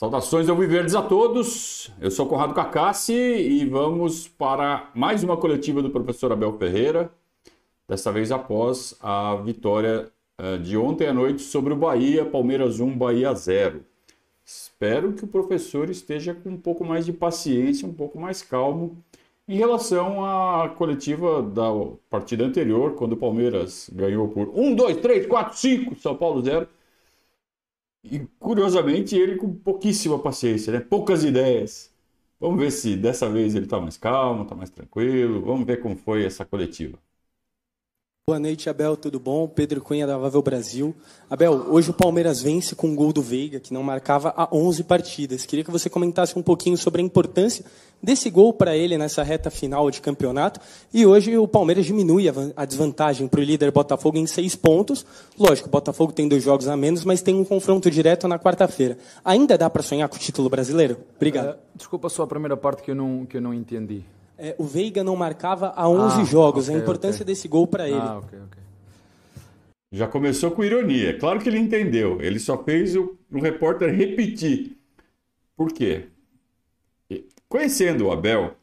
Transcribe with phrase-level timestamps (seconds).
[0.00, 1.92] Saudações ao Viverdes a todos.
[2.00, 7.12] Eu sou Conrado Cacassi e vamos para mais uma coletiva do professor Abel Ferreira,
[7.86, 10.10] dessa vez após a vitória
[10.40, 13.84] uh, de ontem à noite sobre o Bahia, Palmeiras 1, Bahia 0.
[14.42, 18.96] Espero que o professor esteja com um pouco mais de paciência, um pouco mais calmo
[19.46, 21.68] em relação à coletiva da
[22.08, 26.66] partida anterior, quando o Palmeiras ganhou por 1, 2, 3, 4, 5, São Paulo 0
[28.02, 30.80] e curiosamente ele com pouquíssima paciência, né?
[30.80, 31.90] poucas ideias.
[32.38, 35.42] Vamos ver se dessa vez ele está mais calmo, está mais tranquilo.
[35.42, 36.98] Vamos ver como foi essa coletiva.
[38.26, 39.48] Boa noite, Abel, tudo bom?
[39.48, 40.94] Pedro Cunha da Vável Brasil.
[41.28, 44.84] Abel, hoje o Palmeiras vence com um gol do Veiga, que não marcava há 11
[44.84, 45.44] partidas.
[45.44, 47.64] Queria que você comentasse um pouquinho sobre a importância
[48.02, 50.60] desse gol para ele nessa reta final de campeonato.
[50.92, 55.04] E hoje o Palmeiras diminui a desvantagem para o líder Botafogo em seis pontos.
[55.38, 58.96] Lógico, o Botafogo tem dois jogos a menos, mas tem um confronto direto na quarta-feira.
[59.24, 60.96] Ainda dá para sonhar com o título brasileiro?
[61.16, 61.54] Obrigado.
[61.54, 64.02] Uh, desculpa só a primeira parte que eu não, que eu não entendi.
[64.38, 66.64] É, o Veiga não marcava há 11 ah, jogos.
[66.64, 67.34] Okay, a importância okay.
[67.34, 67.98] desse gol para ele.
[67.98, 68.60] Ah, ok, ok.
[69.92, 71.18] Já começou com ironia.
[71.18, 72.22] Claro que ele entendeu.
[72.22, 74.76] Ele só fez o, o repórter repetir.
[75.56, 76.06] Por quê?
[77.50, 78.54] Conhecendo o Abel,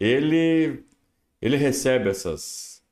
[0.00, 0.82] ele,
[1.40, 2.82] ele recebe essas,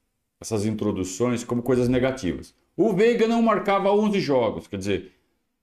[0.40, 2.54] essas introduções como coisas negativas.
[2.76, 4.68] O Veiga não marcava 11 jogos.
[4.68, 5.12] Quer dizer,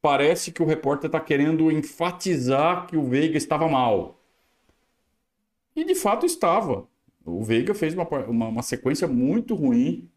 [0.02, 4.22] parece que o repórter está querendo enfatizar que o Veiga estava mal.
[5.74, 6.86] E de fato estava.
[7.26, 10.12] O Veiga fez uma, uma, uma sequência muito ruim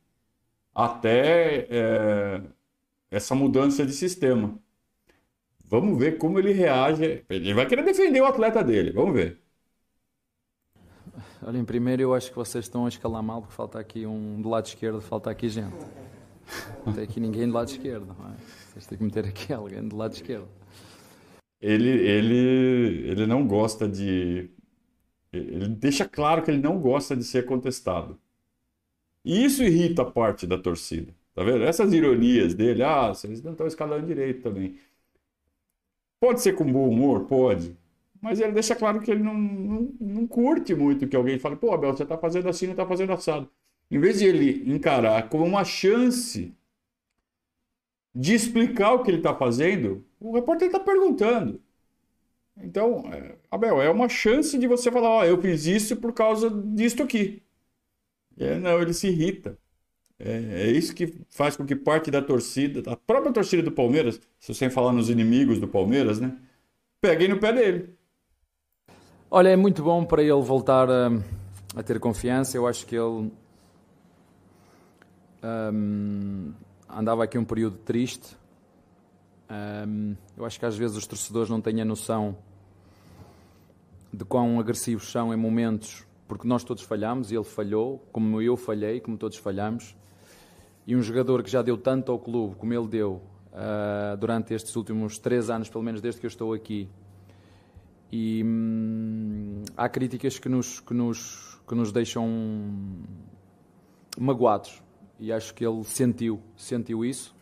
[0.75, 2.43] até é,
[3.09, 4.59] essa mudança de sistema.
[5.65, 7.25] Vamos ver como ele reage.
[7.31, 8.91] Ele vai querer defender o atleta dele.
[8.91, 9.41] Vamos ver.
[11.43, 14.41] Olha, em primeiro eu acho que vocês estão a escalar mal porque falta aqui um
[14.41, 15.75] do lado esquerdo, falta aqui gente.
[16.85, 18.07] Não tem aqui ninguém do lado esquerdo.
[18.07, 18.37] Não é?
[18.73, 20.49] Vocês têm que meter aqui alguém do lado esquerdo.
[21.61, 24.51] Ele, ele, ele não gosta de
[25.33, 28.19] ele deixa claro que ele não gosta de ser contestado.
[29.25, 31.15] E isso irrita parte da torcida.
[31.35, 31.63] Tá vendo?
[31.63, 34.79] Essas ironias dele, ah, vocês não estão escalando direito também.
[36.19, 37.27] Pode ser com bom humor?
[37.27, 37.77] Pode.
[38.21, 41.73] Mas ele deixa claro que ele não, não, não curte muito que alguém fale, pô,
[41.73, 43.51] Abel, você está fazendo assim, não está fazendo assado.
[43.91, 46.55] Em vez de ele encarar como uma chance
[48.15, 51.61] de explicar o que ele está fazendo, o repórter está perguntando.
[52.57, 56.13] Então, é, Abel, é uma chance de você falar, ó, oh, eu fiz isso por
[56.13, 57.43] causa disto aqui.
[58.39, 59.59] É, não, ele se irrita.
[60.19, 64.21] É, é, isso que faz com que parte da torcida, a própria torcida do Palmeiras,
[64.39, 66.37] se você falar nos inimigos do Palmeiras, né,
[67.01, 68.00] peguem no pé dele.
[69.33, 71.09] Olha, é muito bom para ele voltar a,
[71.77, 72.57] a ter confiança.
[72.57, 73.31] Eu acho que ele
[75.73, 76.53] um,
[76.89, 78.37] andava aqui um período triste.
[79.49, 82.37] Um, eu acho que às vezes os torcedores não têm a noção
[84.13, 88.57] de quão agressivos são em momentos, porque nós todos falhamos e ele falhou, como eu
[88.57, 89.95] falhei, como todos falhamos.
[90.85, 94.75] E um jogador que já deu tanto ao clube como ele deu uh, durante estes
[94.75, 96.89] últimos três anos, pelo menos desde que eu estou aqui.
[98.13, 102.29] E hum, há críticas que nos, que, nos, que nos deixam
[104.19, 104.83] magoados.
[105.19, 107.35] E acho que ele sentiu, sentiu isso.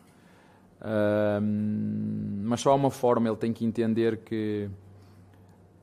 [0.81, 1.41] Uh,
[2.43, 4.69] mas só há uma forma, ele tem que entender que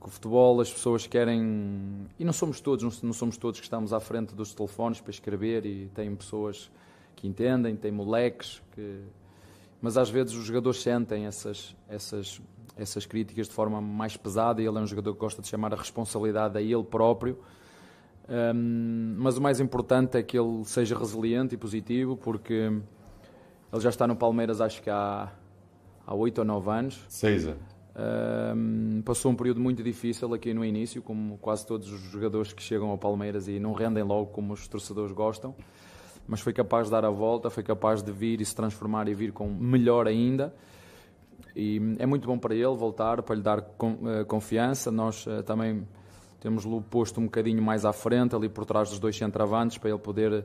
[0.07, 3.93] que o futebol as pessoas querem e não somos todos não somos todos que estamos
[3.93, 6.71] à frente dos telefones para escrever e tem pessoas
[7.17, 9.01] que entendem tem moleques que
[9.83, 12.41] mas às vezes os jogadores sentem essas essas
[12.77, 14.61] essas críticas de forma mais pesada.
[14.61, 17.39] E ele é um jogador que gosta de chamar a responsabilidade a ele próprio.
[18.29, 22.73] Um, mas o mais importante é que ele seja resiliente e positivo porque
[23.73, 25.33] ele já está no Palmeiras acho que há
[26.07, 27.05] há oito ou nove anos.
[27.09, 27.77] Seis anos.
[27.99, 32.63] Um, passou um período muito difícil aqui no início, como quase todos os jogadores que
[32.63, 35.55] chegam ao Palmeiras e não rendem logo como os torcedores gostam,
[36.29, 39.15] mas foi capaz de dar a volta, foi capaz de vir e se transformar e
[39.15, 40.55] vir com melhor ainda.
[41.55, 44.91] E é muito bom para ele voltar, para lhe dar eh, confiança.
[44.91, 45.87] Nós uh, também
[46.41, 49.99] temos-lo posto um bocadinho mais à frente, ali por trás dos dois centravantes, para ele
[49.99, 50.45] poder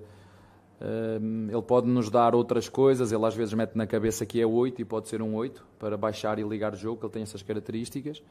[1.47, 4.81] ele pode nos dar outras coisas, ele às vezes mete na cabeça que é 8
[4.81, 8.21] e pode ser um 8 para baixar e ligar o jogo, ele tem essas características.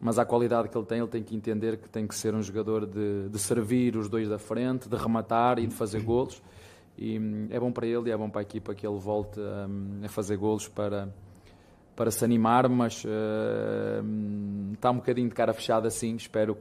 [0.00, 2.42] Mas a qualidade que ele tem, ele tem que entender que tem que ser um
[2.42, 6.40] jogador de, de servir os dois da frente, de rematar e de fazer golos.
[6.96, 9.40] E hum, é bom para ele e é bom para a equipa que ele volte
[9.40, 11.12] a fazer golos para,
[11.98, 13.08] para se animar, mas uh,
[14.72, 16.56] está um bocadinho de cara fechada assim, espero,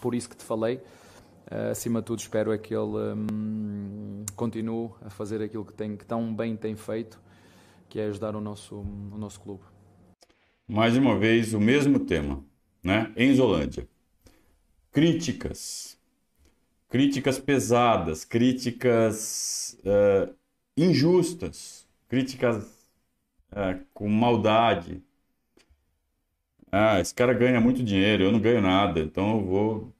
[0.00, 0.76] por isso que te falei.
[0.76, 5.96] Uh, acima de tudo, espero é que ele um, continue a fazer aquilo que, tem,
[5.96, 7.20] que tão bem tem feito,
[7.88, 9.64] que é ajudar o nosso, o nosso clube.
[10.68, 12.44] mais uma vez o mesmo tema,
[12.80, 13.12] né?
[13.16, 13.88] Enzolândia.
[14.92, 15.98] Críticas.
[16.88, 20.32] Críticas pesadas, críticas uh,
[20.76, 22.75] injustas, críticas
[23.52, 25.02] uh, com maldade.
[26.70, 29.94] Ah, esse cara ganha muito dinheiro, eu não ganho nada, então eu vou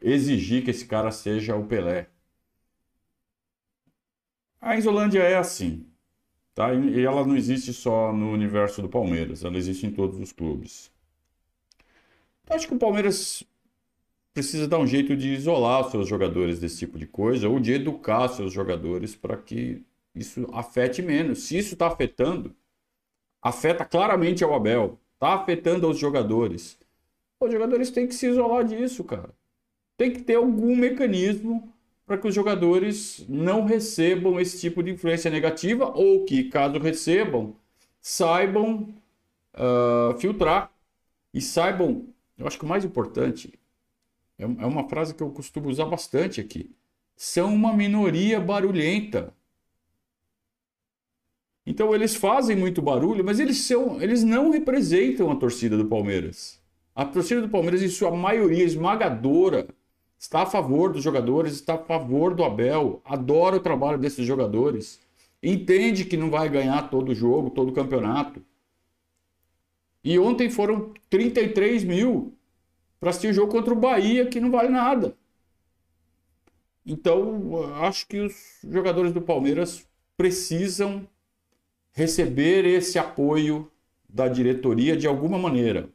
[0.00, 2.08] exigir que esse cara seja o Pelé.
[4.60, 5.86] A Isolândia é assim,
[6.54, 6.72] tá?
[6.74, 10.90] E ela não existe só no universo do Palmeiras, ela existe em todos os clubes.
[12.44, 13.42] Então, acho que o Palmeiras
[14.32, 17.72] precisa dar um jeito de isolar os seus jogadores desse tipo de coisa ou de
[17.72, 19.82] educar seus jogadores para que
[20.14, 21.40] isso afete menos.
[21.40, 22.54] Se isso está afetando,
[23.42, 26.78] afeta claramente ao Abel, está afetando aos jogadores.
[27.40, 29.30] Os jogadores têm que se isolar disso, cara.
[29.96, 31.72] Tem que ter algum mecanismo
[32.06, 37.56] para que os jogadores não recebam esse tipo de influência negativa ou que, caso recebam,
[38.00, 38.94] saibam
[39.54, 40.70] uh, filtrar
[41.32, 42.06] e saibam.
[42.36, 43.58] Eu acho que o mais importante
[44.38, 46.70] é, é uma frase que eu costumo usar bastante aqui.
[47.16, 49.32] São uma minoria barulhenta.
[51.64, 56.60] Então eles fazem muito barulho, mas eles, são, eles não representam a torcida do Palmeiras.
[56.94, 59.68] A torcida do Palmeiras, em sua maioria esmagadora,
[60.18, 65.00] está a favor dos jogadores, está a favor do Abel, adora o trabalho desses jogadores,
[65.42, 68.42] entende que não vai ganhar todo jogo, todo campeonato.
[70.04, 72.34] E ontem foram 33 mil
[72.98, 75.16] para assistir o jogo contra o Bahia, que não vale nada.
[76.84, 79.86] Então, acho que os jogadores do Palmeiras
[80.16, 81.06] precisam
[81.92, 83.70] receber esse apoio
[84.08, 85.88] da diretoria de alguma maneira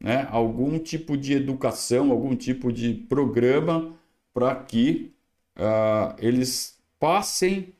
[0.00, 3.94] né, algum tipo de educação, algum tipo de programa
[4.32, 5.12] para que
[5.56, 7.74] uh, eles passem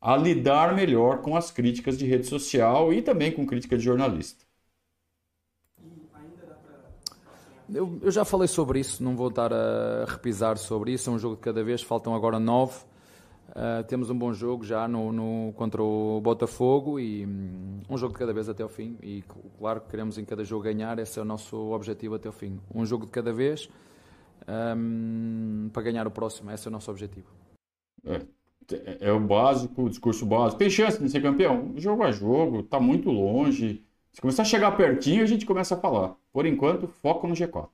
[0.00, 4.44] a lidar melhor com as críticas de rede social e também com crítica de jornalista.
[7.72, 11.08] Eu, eu, já falei sobre isso, não vou estar a repisar sobre isso.
[11.08, 12.84] É um jogo de cada vez, faltam agora nove.
[13.52, 18.14] Uh, temos um bom jogo já no, no, contra o Botafogo e um, um jogo
[18.14, 18.96] de cada vez até o fim.
[19.02, 19.22] E
[19.58, 22.58] claro que queremos em cada jogo ganhar, esse é o nosso objetivo até o fim.
[22.74, 23.68] Um jogo de cada vez
[24.76, 27.28] um, para ganhar o próximo, esse é o nosso objetivo.
[28.06, 28.22] É,
[29.00, 30.58] é o básico, o discurso básico.
[30.58, 31.74] Tem chance de ser campeão?
[31.76, 33.84] Jogo a jogo, está muito longe.
[34.12, 36.16] Se começar a chegar pertinho, a gente começa a falar.
[36.32, 37.68] Por enquanto, foco no G4.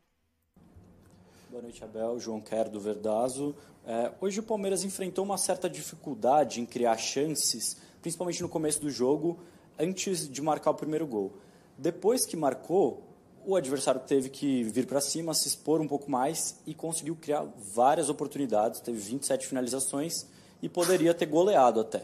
[1.51, 2.19] Boa noite, Abel.
[2.19, 3.55] João Quer do Verdazo.
[3.91, 8.91] É, hoje o Palmeiras enfrentou uma certa dificuldade em criar chances, principalmente no começo do
[8.91, 9.39] jogo,
[9.79, 11.33] antes de marcar o primeiro gol.
[11.79, 13.03] Depois que marcou,
[13.47, 17.47] o adversário teve que vir para cima, se expor um pouco mais e conseguiu criar
[17.75, 18.81] várias oportunidades.
[18.83, 20.27] Teve 27 finalizações
[20.61, 22.03] e poderia ter goleado até.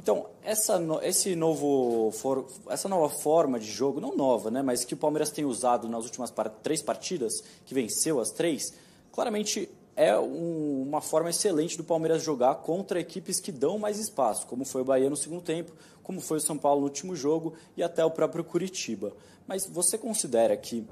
[0.00, 4.94] Então, essa, esse novo for, essa nova forma de jogo, não nova, né, mas que
[4.94, 6.32] o Palmeiras tem usado nas últimas
[6.62, 8.72] três partidas, que venceu as três,
[9.12, 14.46] claramente é um, uma forma excelente do Palmeiras jogar contra equipes que dão mais espaço,
[14.46, 15.72] como foi o Bahia no segundo tempo,
[16.04, 19.12] como foi o São Paulo no último jogo e até o próprio Curitiba.
[19.44, 20.86] Mas você considera que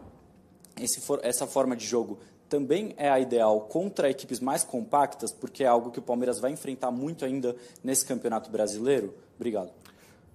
[0.80, 2.18] esse, essa forma de jogo
[2.48, 6.50] também é a ideal contra equipes mais compactas, porque é algo que o Palmeiras vai
[6.50, 7.54] enfrentar muito ainda
[7.84, 9.14] nesse campeonato brasileiro?
[9.36, 9.70] Obrigado.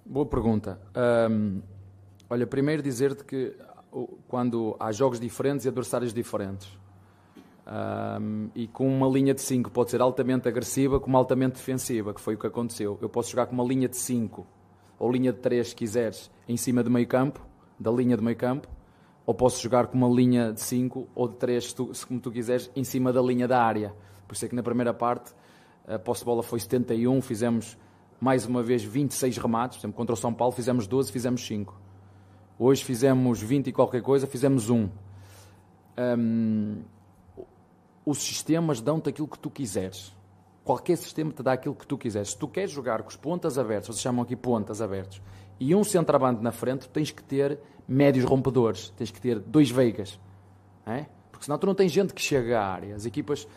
[0.05, 0.79] Boa pergunta.
[1.29, 1.61] Um,
[2.29, 3.53] olha, primeiro dizer-te que
[4.29, 6.69] quando há jogos diferentes e adversários diferentes,
[7.67, 12.21] um, e com uma linha de 5 pode ser altamente agressiva como altamente defensiva, que
[12.21, 12.97] foi o que aconteceu.
[13.01, 14.45] Eu posso jogar com uma linha de 5
[14.97, 17.45] ou linha de 3, se quiseres, em cima do meio campo,
[17.79, 18.67] da linha do meio campo,
[19.25, 22.31] ou posso jogar com uma linha de 5 ou de 3, se, se como tu
[22.31, 23.93] quiseres, em cima da linha da área.
[24.27, 25.33] Por isso é que na primeira parte
[25.87, 27.77] a posse de bola foi 71, fizemos
[28.19, 31.75] mais uma vez 26 remates, por exemplo, contra o São Paulo fizemos 12, fizemos 5.
[32.59, 34.89] Hoje fizemos 20 e qualquer coisa, fizemos 1.
[35.97, 36.81] Um,
[38.05, 40.15] os sistemas dão-te aquilo que tu quiseres.
[40.63, 42.29] Qualquer sistema te dá aquilo que tu quiseres.
[42.29, 45.21] Se tu queres jogar com os pontas abertos, vocês chamam aqui pontas abertos,
[45.59, 50.19] e um centroavante na frente, tens que ter médios rompedores, tens que ter dois veigas.
[50.85, 51.05] É?
[51.31, 52.95] Porque senão tu não tens gente que chega à área.
[52.95, 53.47] As equipas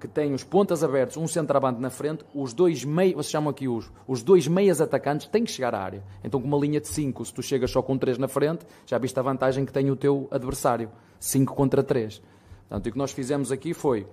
[0.00, 3.68] que têm os pontas abertos, um centroavante na frente, os dois meios, vocês chamam aqui
[3.68, 6.02] os, os dois meias atacantes têm que chegar à área.
[6.24, 8.98] Então com uma linha de 5, se tu chegas só com 3 na frente, já
[8.98, 10.90] viste a vantagem que tem o teu adversário.
[11.18, 12.22] 5 contra 3.
[12.68, 14.06] Portanto, o que nós fizemos aqui foi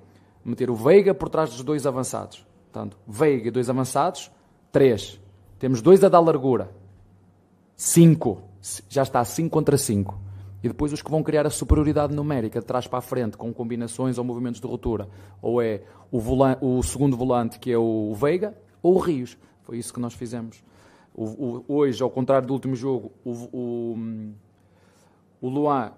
[0.43, 2.45] meter o Veiga por trás dos dois avançados.
[2.71, 4.31] Portanto, Veiga e dois avançados,
[4.71, 5.19] três.
[5.59, 6.71] Temos dois a dar largura.
[7.75, 8.43] Cinco.
[8.89, 10.17] Já está 5 contra 5.
[10.63, 13.53] E depois os que vão criar a superioridade numérica de trás para a frente, com
[13.53, 15.09] combinações ou movimentos de ruptura.
[15.41, 19.37] Ou é o, volante, o segundo volante, que é o Veiga, ou o Rios.
[19.63, 20.63] Foi isso que nós fizemos.
[21.13, 23.97] O, o, hoje, ao contrário do último jogo, o,
[25.41, 25.91] O Luan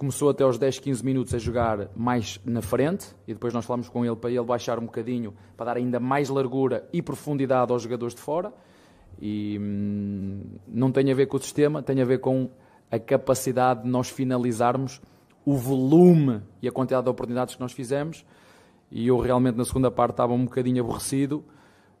[0.00, 3.86] começou até aos 10, 15 minutos a jogar mais na frente e depois nós falamos
[3.86, 7.82] com ele para ele baixar um bocadinho para dar ainda mais largura e profundidade aos
[7.82, 8.50] jogadores de fora.
[9.20, 12.48] E hum, não tem a ver com o sistema, tem a ver com
[12.90, 15.02] a capacidade de nós finalizarmos
[15.44, 18.24] o volume e a quantidade de oportunidades que nós fizemos.
[18.90, 21.44] E eu realmente na segunda parte estava um bocadinho aborrecido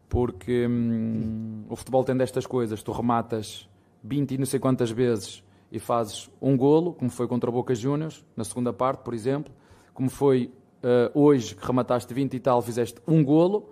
[0.08, 3.68] porque hum, o futebol tem destas coisas, tu rematas
[4.02, 7.74] 20 e não sei quantas vezes e fazes um golo, como foi contra o Boca
[7.74, 9.52] Juniors, na segunda parte, por exemplo,
[9.94, 13.70] como foi uh, hoje que remataste 20 e tal, fizeste um golo,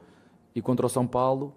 [0.55, 1.55] e contra o São Paulo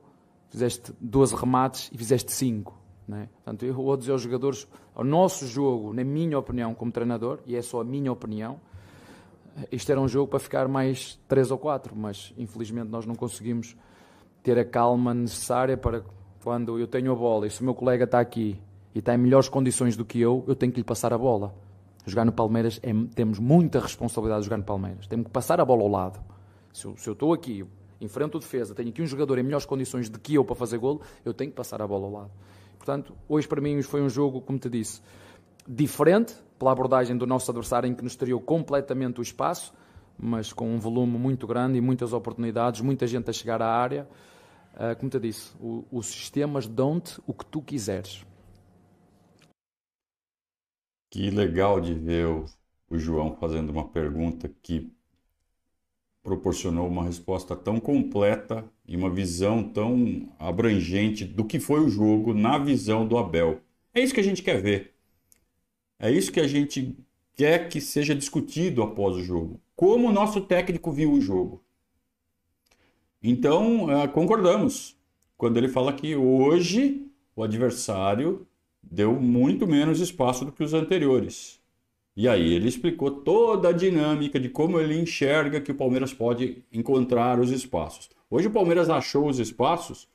[0.50, 2.78] fizeste 12 remates e fizeste 5.
[3.08, 3.30] Né?
[3.36, 7.56] Portanto, eu vou dizer aos jogadores, ao nosso jogo, na minha opinião, como treinador, e
[7.56, 8.60] é só a minha opinião,
[9.72, 13.76] isto era um jogo para ficar mais 3 ou 4, mas infelizmente nós não conseguimos
[14.44, 16.04] ter a calma necessária para
[16.44, 18.60] quando eu tenho a bola e se o meu colega está aqui
[18.94, 21.54] e está em melhores condições do que eu, eu tenho que lhe passar a bola.
[22.06, 25.08] Jogar no Palmeiras, é, temos muita responsabilidade de jogar no Palmeiras.
[25.08, 26.20] Temos que passar a bola ao lado.
[26.74, 27.66] Se eu, se eu estou aqui,
[28.00, 30.78] enfrento o defesa, tenho aqui um jogador em melhores condições do que eu para fazer
[30.78, 32.32] golo, eu tenho que passar a bola ao lado.
[32.78, 35.02] Portanto, hoje para mim foi um jogo, como te disse,
[35.68, 39.74] diferente pela abordagem do nosso adversário em que nos teriou completamente o espaço,
[40.18, 44.08] mas com um volume muito grande e muitas oportunidades, muita gente a chegar à área.
[44.74, 45.52] Uh, como te disse,
[45.92, 48.26] os sistemas dão-te o que tu quiseres.
[51.12, 52.46] Que legal de ver o,
[52.90, 54.90] o João fazendo uma pergunta que
[56.24, 62.34] proporcionou uma resposta tão completa e uma visão tão abrangente do que foi o jogo
[62.34, 63.60] na visão do Abel.
[63.94, 64.94] É isso que a gente quer ver.
[66.00, 66.98] É isso que a gente
[67.36, 69.60] quer que seja discutido após o jogo.
[69.76, 71.62] Como o nosso técnico viu o jogo.
[73.22, 74.98] Então, é, concordamos
[75.38, 78.48] quando ele fala que hoje o adversário
[78.84, 81.62] deu muito menos espaço do que os anteriores.
[82.16, 86.64] E aí ele explicou toda a dinâmica de como ele enxerga que o Palmeiras pode
[86.72, 88.10] encontrar os espaços.
[88.30, 90.08] Hoje o Palmeiras achou os espaços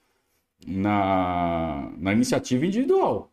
[0.67, 3.33] na, na iniciativa individual.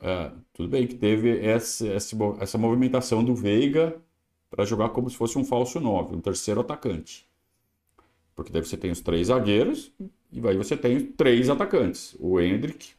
[0.00, 4.00] É, tudo bem que teve essa, essa, movimentação do Veiga
[4.48, 7.28] para jogar como se fosse um falso 9, um terceiro atacante.
[8.34, 9.92] Porque daí você tem os três zagueiros
[10.32, 12.16] e aí você tem três atacantes.
[12.18, 12.92] O Hendrick,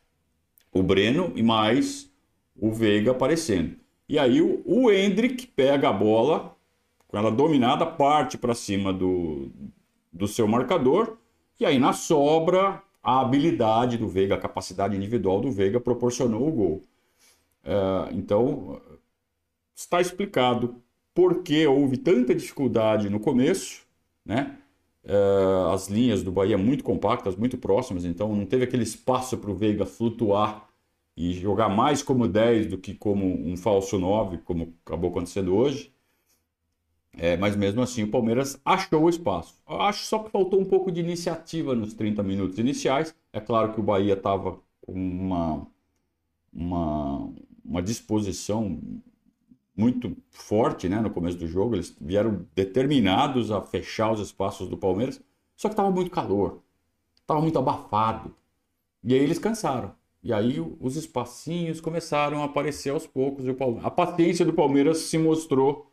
[0.74, 2.12] o Breno e mais
[2.56, 3.75] o Veiga aparecendo.
[4.08, 6.56] E aí o, o Hendrick pega a bola,
[7.08, 9.50] com ela dominada, parte para cima do,
[10.12, 11.18] do seu marcador,
[11.60, 16.51] e aí na sobra a habilidade do Veiga, a capacidade individual do Veiga proporcionou o
[16.51, 16.84] gol.
[17.63, 18.82] É, então
[19.75, 20.75] está explicado
[21.13, 23.84] por que houve tanta dificuldade no começo,
[24.25, 24.58] né?
[25.03, 29.50] Uh, as linhas do Bahia muito compactas, muito próximas, então não teve aquele espaço para
[29.50, 30.67] o Veiga flutuar
[31.17, 35.91] e jogar mais como 10 do que como um falso 9, como acabou acontecendo hoje.
[37.13, 39.55] É, mas mesmo assim o Palmeiras achou o espaço.
[39.67, 43.13] Eu acho só que faltou um pouco de iniciativa nos 30 minutos iniciais.
[43.34, 45.67] É claro que o Bahia estava com uma,
[46.53, 47.29] uma,
[47.65, 48.79] uma disposição
[49.81, 51.75] muito forte né, no começo do jogo.
[51.75, 55.19] Eles vieram determinados a fechar os espaços do Palmeiras,
[55.55, 56.61] só que estava muito calor,
[57.15, 58.35] estava muito abafado.
[59.03, 59.93] E aí eles cansaram.
[60.23, 63.45] E aí os espacinhos começaram a aparecer aos poucos.
[63.83, 65.91] a paciência do Palmeiras se mostrou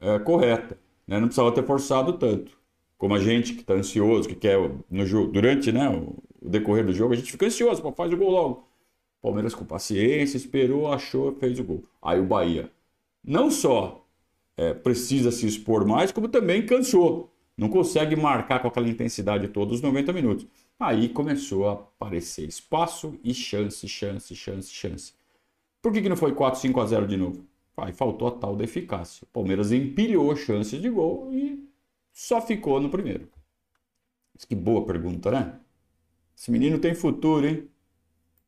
[0.00, 0.78] é, correta.
[1.06, 1.18] Né?
[1.20, 2.56] Não precisava ter forçado tanto.
[2.96, 4.58] Como a gente que está ansioso, que quer
[4.90, 8.30] no jogo, durante né, o, decorrer do jogo, a gente fica ansioso, faz o gol
[8.30, 8.68] logo.
[9.20, 11.82] Palmeiras com paciência, esperou, achou, fez o gol.
[12.00, 12.70] Aí o Bahia
[13.24, 14.06] não só
[14.56, 17.32] é, precisa se expor mais, como também cansou.
[17.56, 20.46] Não consegue marcar com aquela intensidade todos os 90 minutos.
[20.78, 25.12] Aí começou a aparecer espaço e chance, chance, chance, chance.
[25.82, 27.44] Por que, que não foi 4, 5 a 0 de novo?
[27.76, 29.24] Aí faltou a tal da eficácia.
[29.24, 31.68] O Palmeiras empilhou chances de gol e
[32.12, 33.28] só ficou no primeiro.
[34.48, 35.58] Que boa pergunta, né?
[36.36, 37.68] Esse menino tem futuro, hein?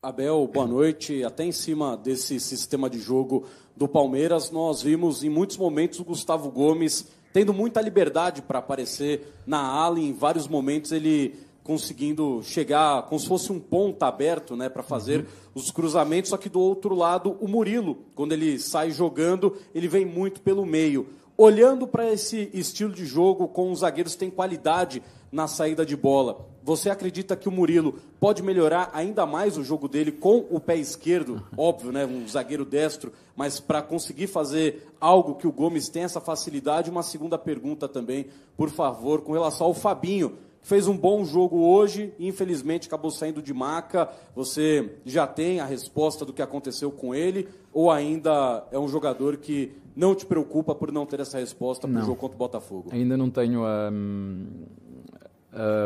[0.03, 1.23] Abel, boa noite.
[1.25, 3.45] Até em cima desse sistema de jogo
[3.77, 9.31] do Palmeiras, nós vimos em muitos momentos o Gustavo Gomes tendo muita liberdade para aparecer
[9.47, 10.01] na ala.
[10.01, 15.21] Em vários momentos ele conseguindo chegar como se fosse um ponta aberto né, para fazer
[15.21, 15.27] uhum.
[15.55, 16.31] os cruzamentos.
[16.31, 20.65] Só que do outro lado, o Murilo, quando ele sai jogando, ele vem muito pelo
[20.65, 21.09] meio.
[21.37, 25.95] Olhando para esse estilo de jogo com os zagueiros que têm qualidade na saída de
[25.95, 26.49] bola.
[26.63, 30.77] Você acredita que o Murilo pode melhorar ainda mais o jogo dele com o pé
[30.77, 31.43] esquerdo?
[31.57, 32.05] Óbvio, né?
[32.05, 36.91] Um zagueiro destro, mas para conseguir fazer algo que o Gomes tem essa facilidade.
[36.91, 38.27] Uma segunda pergunta também,
[38.57, 43.43] por favor, com relação ao Fabinho, fez um bom jogo hoje e infelizmente acabou saindo
[43.43, 44.09] de maca.
[44.35, 49.37] Você já tem a resposta do que aconteceu com ele ou ainda é um jogador
[49.37, 52.91] que não te preocupa por não ter essa resposta para o jogo contra o Botafogo?
[52.93, 54.47] Ainda não tenho a, hum,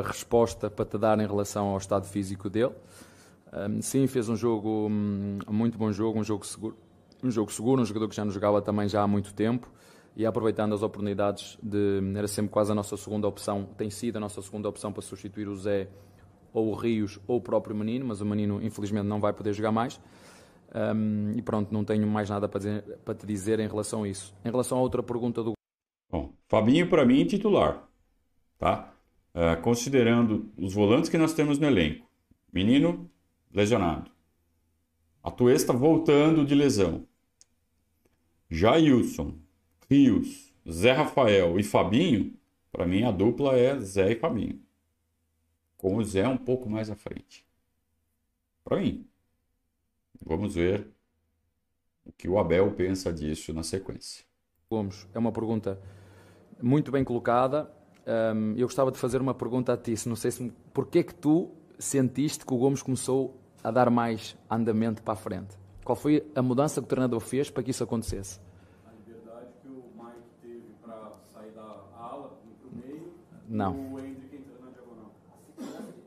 [0.05, 2.75] resposta para te dar em relação ao estado físico dele.
[3.53, 6.77] Um, sim, fez um jogo, um muito bom jogo, um jogo seguro,
[7.23, 9.71] um jogo seguro, um jogador que já não jogava também já há muito tempo
[10.17, 14.21] e aproveitando as oportunidades de era sempre quase a nossa segunda opção, tem sido a
[14.21, 15.89] nossa segunda opção para substituir o Zé
[16.53, 19.73] ou o Rios ou o próprio Menino, mas o Menino infelizmente não vai poder jogar
[19.73, 20.01] mais.
[20.75, 24.09] Um, e pronto, não tenho mais nada para, dizer, para te dizer em relação a
[24.09, 24.35] isso.
[24.45, 25.53] Em relação a outra pergunta do.
[26.11, 27.89] Bom, Fabinho para mim titular,
[28.59, 28.94] tá?
[29.35, 32.09] Uh, considerando os volantes que nós temos no elenco,
[32.53, 33.11] Menino
[33.53, 34.11] lesionado,
[35.23, 37.07] Atuesta voltando de lesão,
[38.49, 39.39] Jailson,
[39.91, 42.39] Rios, Zé Rafael e Fabinho,
[42.71, 44.61] para mim a dupla é Zé e Fabinho.
[45.77, 47.47] Com o Zé um pouco mais à frente.
[48.63, 49.07] Para mim.
[50.25, 50.89] Vamos ver
[52.05, 54.25] o que o Abel pensa disso na sequência.
[54.71, 55.81] Gomes, é uma pergunta
[56.63, 57.71] muito bem colocada.
[58.07, 59.95] Um, eu gostava de fazer uma pergunta a ti.
[60.07, 65.03] Não sei se porquê que tu sentiste que o Gomes começou a dar mais andamento
[65.03, 65.57] para a frente?
[65.85, 68.41] Qual foi a mudança que o treinador fez para que isso acontecesse?
[73.55, 73.93] Não.
[73.93, 75.13] O Hendrick entra na diagonal.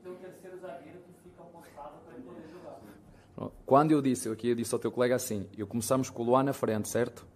[0.02, 3.50] Tem um terceiro zagueiro que fica para ele poder jogar.
[3.64, 6.42] Quando eu disse, aqui eu disse ao teu colega assim, eu começamos com o Luan
[6.42, 7.26] na frente, certo?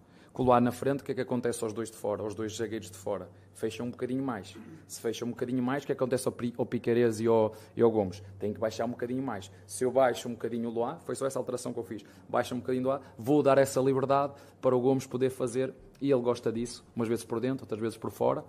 [0.41, 2.89] Luan na frente, o que é que acontece aos dois de fora, aos dois zagueiros
[2.89, 3.29] de fora?
[3.53, 4.57] Fecham um bocadinho mais.
[4.87, 7.91] Se fecham um bocadinho mais, o que acontece ao, ao Piqueires e ao, e ao
[7.91, 8.23] Gomes?
[8.39, 9.51] Tem que baixar um bocadinho mais.
[9.67, 12.55] Se eu baixo um bocadinho o Luan, foi só essa alteração que eu fiz, baixo
[12.55, 15.71] um bocadinho o Luan, vou dar essa liberdade para o Gomes poder fazer,
[16.01, 18.43] e ele gosta disso, umas vezes por dentro, outras vezes por fora.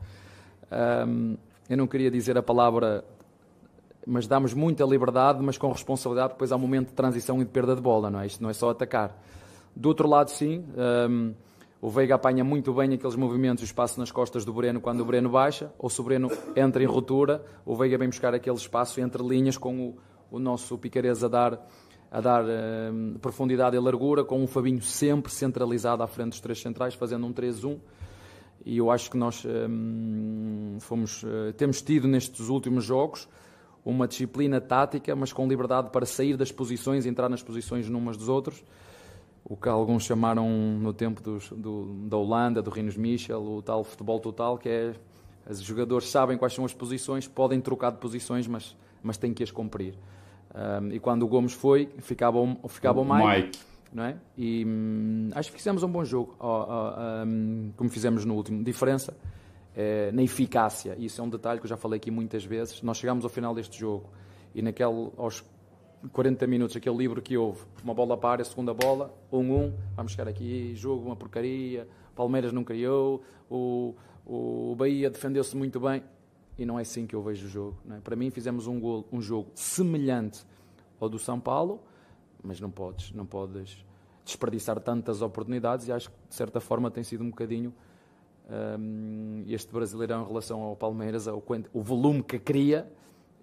[1.07, 1.37] Um,
[1.69, 3.05] eu não queria dizer a palavra,
[4.07, 7.51] mas damos muita liberdade, mas com responsabilidade, depois há um momento de transição e de
[7.51, 8.27] perda de bola, não é?
[8.27, 9.23] Isto não é só atacar.
[9.77, 10.65] Do outro lado, sim,
[11.85, 15.05] o Veiga apanha muito bem aqueles movimentos o espaço nas costas do Breno quando o
[15.05, 19.03] Breno baixa, ou se o Breno entra em ruptura, o Veiga vem buscar aquele espaço
[19.03, 19.97] entre linhas com o,
[20.31, 21.69] o nosso Picareza a dar,
[22.11, 26.59] a dar um, profundidade e largura, com o Fabinho sempre centralizado à frente dos três
[26.59, 27.79] centrais, fazendo um 3-1
[28.65, 33.29] e eu acho que nós hum, fomos, uh, temos tido nestes últimos jogos
[33.85, 38.31] uma disciplina tática, mas com liberdade para sair das posições entrar nas posições numas dos
[38.31, 38.65] outros.
[39.45, 43.85] O que alguns chamaram no tempo dos, do, da Holanda, do Rinos Michel, o tal
[43.85, 44.95] futebol total, que é
[45.49, 49.43] os jogadores sabem quais são as posições, podem trocar de posições, mas, mas têm que
[49.43, 49.95] as cumprir.
[50.55, 53.47] Um, e quando o Gomes foi, ficava, ficava o Mike.
[53.47, 53.59] Mike
[53.95, 54.17] não é?
[54.37, 58.63] E hum, acho que fizemos um bom jogo, oh, oh, um, como fizemos no último.
[58.65, 59.17] Diferença
[59.75, 62.83] é, na eficácia, isso é um detalhe que eu já falei aqui muitas vezes.
[62.83, 64.11] Nós chegamos ao final deste jogo
[64.53, 65.45] e naquele, aos
[66.13, 70.13] 40 minutos, aquele livro que houve, uma bola para, a segunda bola, um um, vamos
[70.13, 73.95] chegar aqui, jogo, uma porcaria, Palmeiras não criou, o,
[74.27, 76.03] o Bahia defendeu-se muito bem,
[76.59, 77.77] e não é assim que eu vejo o jogo.
[77.91, 78.01] É?
[78.01, 80.45] Para mim, fizemos um, gol, um jogo semelhante
[81.01, 81.83] ao do São Paulo,
[82.43, 83.85] mas não podes, não podes
[84.25, 87.75] desperdiçar tantas oportunidades e acho que de certa forma tem sido um bocadinho
[88.79, 92.91] um, este Brasileirão em relação ao Palmeiras, o, o volume que cria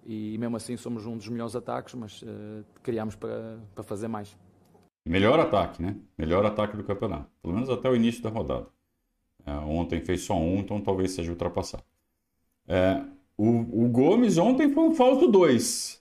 [0.04, 4.36] e mesmo assim somos um dos melhores ataques, mas uh, criámos para, para fazer mais.
[5.04, 5.96] Melhor ataque, né?
[6.16, 8.66] Melhor ataque do campeonato, pelo menos até o início da rodada.
[9.44, 11.82] É, ontem fez só um, então talvez seja ultrapassado.
[12.68, 13.02] É,
[13.36, 16.00] o, o, Gomes ontem foi um falso 2.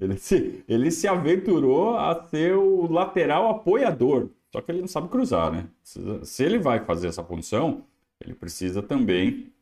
[0.00, 4.28] Ele se, ele se aventurou a ser o lateral apoiador.
[4.52, 5.68] Só que ele não sabe cruzar, né?
[5.82, 7.84] Se ele vai fazer essa função,
[8.20, 9.52] ele precisa também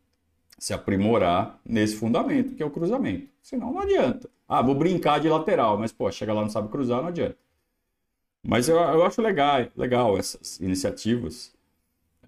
[0.58, 3.28] se aprimorar nesse fundamento, que é o cruzamento.
[3.42, 4.28] Senão não adianta.
[4.48, 7.36] Ah, vou brincar de lateral, mas pô, chega lá não sabe cruzar, não adianta.
[8.42, 11.52] Mas eu, eu acho legal, legal essas iniciativas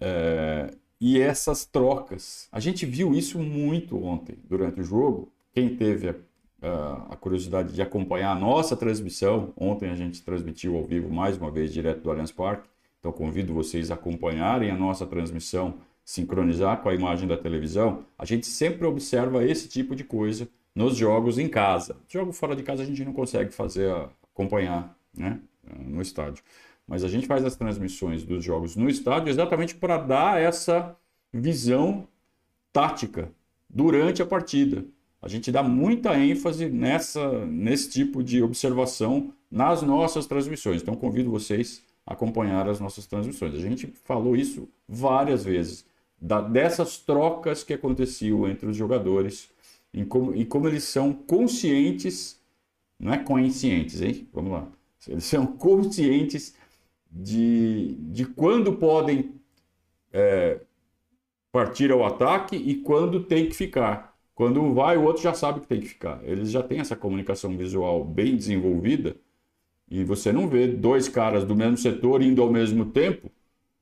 [0.01, 2.47] é, e essas trocas.
[2.51, 5.31] A gente viu isso muito ontem durante o jogo.
[5.53, 6.15] Quem teve a
[6.61, 9.53] a curiosidade de acompanhar a nossa transmissão.
[9.55, 12.67] Ontem a gente transmitiu ao vivo mais uma vez direto do Allianz Parque.
[12.99, 15.75] Então convido vocês a acompanharem a nossa transmissão,
[16.09, 18.03] sincronizar com a imagem da televisão.
[18.17, 21.97] A gente sempre observa esse tipo de coisa nos jogos em casa.
[22.07, 23.93] Jogo fora de casa a gente não consegue fazer
[24.33, 25.39] acompanhar, né,
[25.85, 26.43] no estádio.
[26.87, 30.97] Mas a gente faz as transmissões dos jogos no estádio exatamente para dar essa
[31.31, 32.07] visão
[32.73, 33.31] tática
[33.69, 34.83] durante a partida.
[35.21, 40.81] A gente dá muita ênfase nessa, nesse tipo de observação nas nossas transmissões.
[40.81, 43.53] Então, convido vocês a acompanhar as nossas transmissões.
[43.53, 45.85] A gente falou isso várias vezes,
[46.21, 49.49] da, dessas trocas que aconteciam entre os jogadores
[49.93, 52.39] em como, e como eles são conscientes,
[52.99, 54.27] não é conscientes, hein?
[54.33, 54.67] Vamos lá.
[55.07, 56.55] Eles são conscientes
[57.09, 59.33] de, de quando podem
[60.11, 60.59] é,
[61.51, 64.17] partir ao ataque e quando tem que ficar.
[64.35, 66.21] Quando um vai, o outro já sabe que tem que ficar.
[66.23, 69.15] Eles já têm essa comunicação visual bem desenvolvida
[69.89, 73.31] e você não vê dois caras do mesmo setor indo ao mesmo tempo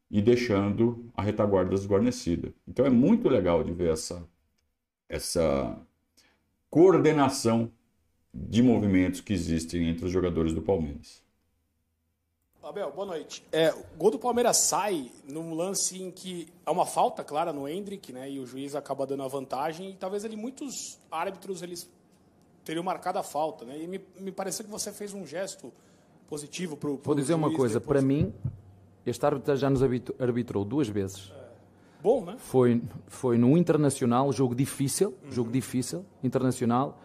[0.09, 2.53] e deixando a retaguarda desguarnecida.
[2.67, 4.27] Então é muito legal de ver essa,
[5.09, 5.77] essa
[6.69, 7.71] coordenação
[8.33, 11.25] de movimentos que existem entre os jogadores do Palmeiras.
[12.67, 13.45] Abel, boa noite.
[13.49, 17.65] É, o gol do Palmeiras sai num lance em que há uma falta clara no
[17.65, 18.29] Hendrick, né?
[18.29, 19.91] E o juiz acaba dando a vantagem.
[19.91, 21.89] E talvez ele, muitos árbitros eles
[22.65, 23.81] teriam marcado a falta, né?
[23.81, 25.71] E me, me pareceu que você fez um gesto
[26.27, 26.99] positivo para o.
[27.01, 27.99] Vou dizer uma coisa, depois.
[27.99, 28.33] para mim,
[29.09, 29.81] este árbitro já nos
[30.19, 31.31] arbitrou duas vezes.
[31.35, 31.47] É.
[32.01, 32.35] Bom, né?
[32.37, 35.31] Foi, foi no Internacional, jogo difícil, uhum.
[35.31, 36.99] jogo difícil, internacional.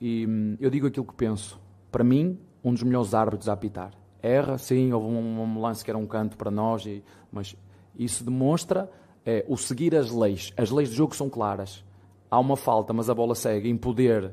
[0.00, 1.60] E hum, eu digo aquilo que penso.
[1.90, 5.90] Para mim, um dos melhores árbitros a apitar erra, sim, houve um, um lance que
[5.90, 7.56] era um canto para nós, e, mas
[7.96, 8.90] isso demonstra
[9.24, 10.52] é, o seguir as leis.
[10.56, 11.84] As leis do jogo são claras.
[12.30, 14.32] Há uma falta, mas a bola segue em poder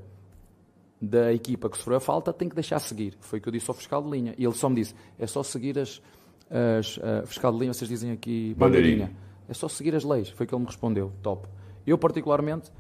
[1.02, 3.18] da equipa que sofreu a falta, tem que deixar seguir.
[3.20, 4.34] Foi o que eu disse ao fiscal de linha.
[4.38, 6.02] E ele só me disse: é só seguir as.
[6.50, 9.12] As uh, fiscal de linha, vocês dizem aqui bandeirinha.
[9.48, 10.30] É só seguir as leis.
[10.30, 11.12] Foi o que ele me respondeu.
[11.22, 11.48] Top.
[11.86, 12.72] Eu, particularmente,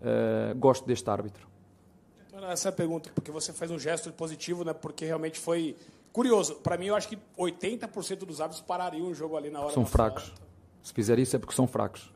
[0.00, 1.46] uh, gosto deste árbitro.
[2.50, 4.72] Essa é a pergunta, porque você faz um gesto positivo, né?
[4.72, 5.76] porque realmente foi
[6.12, 9.72] Curioso, para mim eu acho que 80% dos árbitros parariam o jogo ali na hora
[9.72, 10.32] São fracos.
[10.82, 12.12] Se fizer isso é porque são fracos.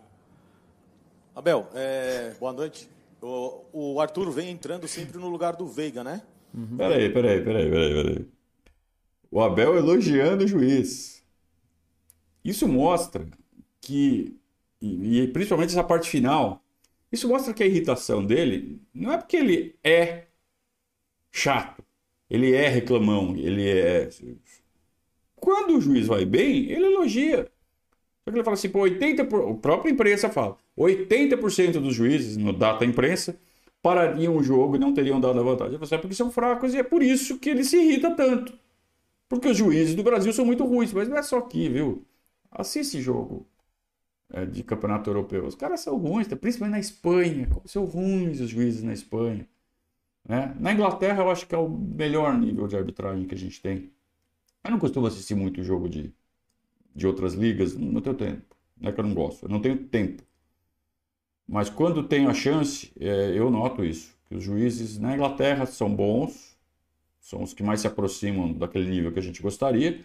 [1.35, 2.89] Abel, é, boa noite.
[3.21, 6.23] O, o, Arthur vem entrando sempre no lugar do Veiga, né?
[6.53, 6.77] Uhum.
[6.77, 8.29] Peraí, peraí, peraí, peraí, peraí.
[9.33, 11.25] O Abel elogiando o juiz.
[12.45, 13.27] Isso mostra
[13.81, 14.37] que,
[14.81, 16.63] e, principalmente essa parte final,
[17.11, 20.27] isso mostra que a irritação dele não é porque ele é
[21.33, 21.83] chato
[22.33, 24.09] ele é reclamão, ele é.
[25.37, 27.47] Quando o juiz vai bem, ele elogia.
[28.25, 29.57] Só que ele fala assim, pô, 80%, por...
[29.59, 33.39] própria imprensa fala, 80% dos juízes, no data imprensa,
[33.83, 35.77] parariam o jogo e não teriam dado a vantagem.
[35.77, 38.59] Você é porque são fracos e é por isso que ele se irrita tanto.
[39.33, 42.05] Porque os juízes do Brasil são muito ruins, mas não é só aqui, viu?
[42.51, 43.47] Assiste jogo
[44.31, 45.47] é, de campeonato europeu.
[45.47, 47.49] Os caras são ruins, principalmente na Espanha.
[47.65, 49.49] São ruins os juízes na Espanha.
[50.29, 50.55] Né?
[50.61, 53.91] Na Inglaterra, eu acho que é o melhor nível de arbitragem que a gente tem.
[54.63, 56.13] Eu não costumo assistir muito jogo de,
[56.95, 58.55] de outras ligas, não tenho tempo.
[58.79, 60.23] Não é que eu não gosto, eu não tenho tempo.
[61.49, 64.15] Mas quando tenho a chance, é, eu noto isso.
[64.27, 66.52] Que os juízes na Inglaterra são bons,
[67.23, 70.05] são os que mais se aproximam daquele nível que a gente gostaria.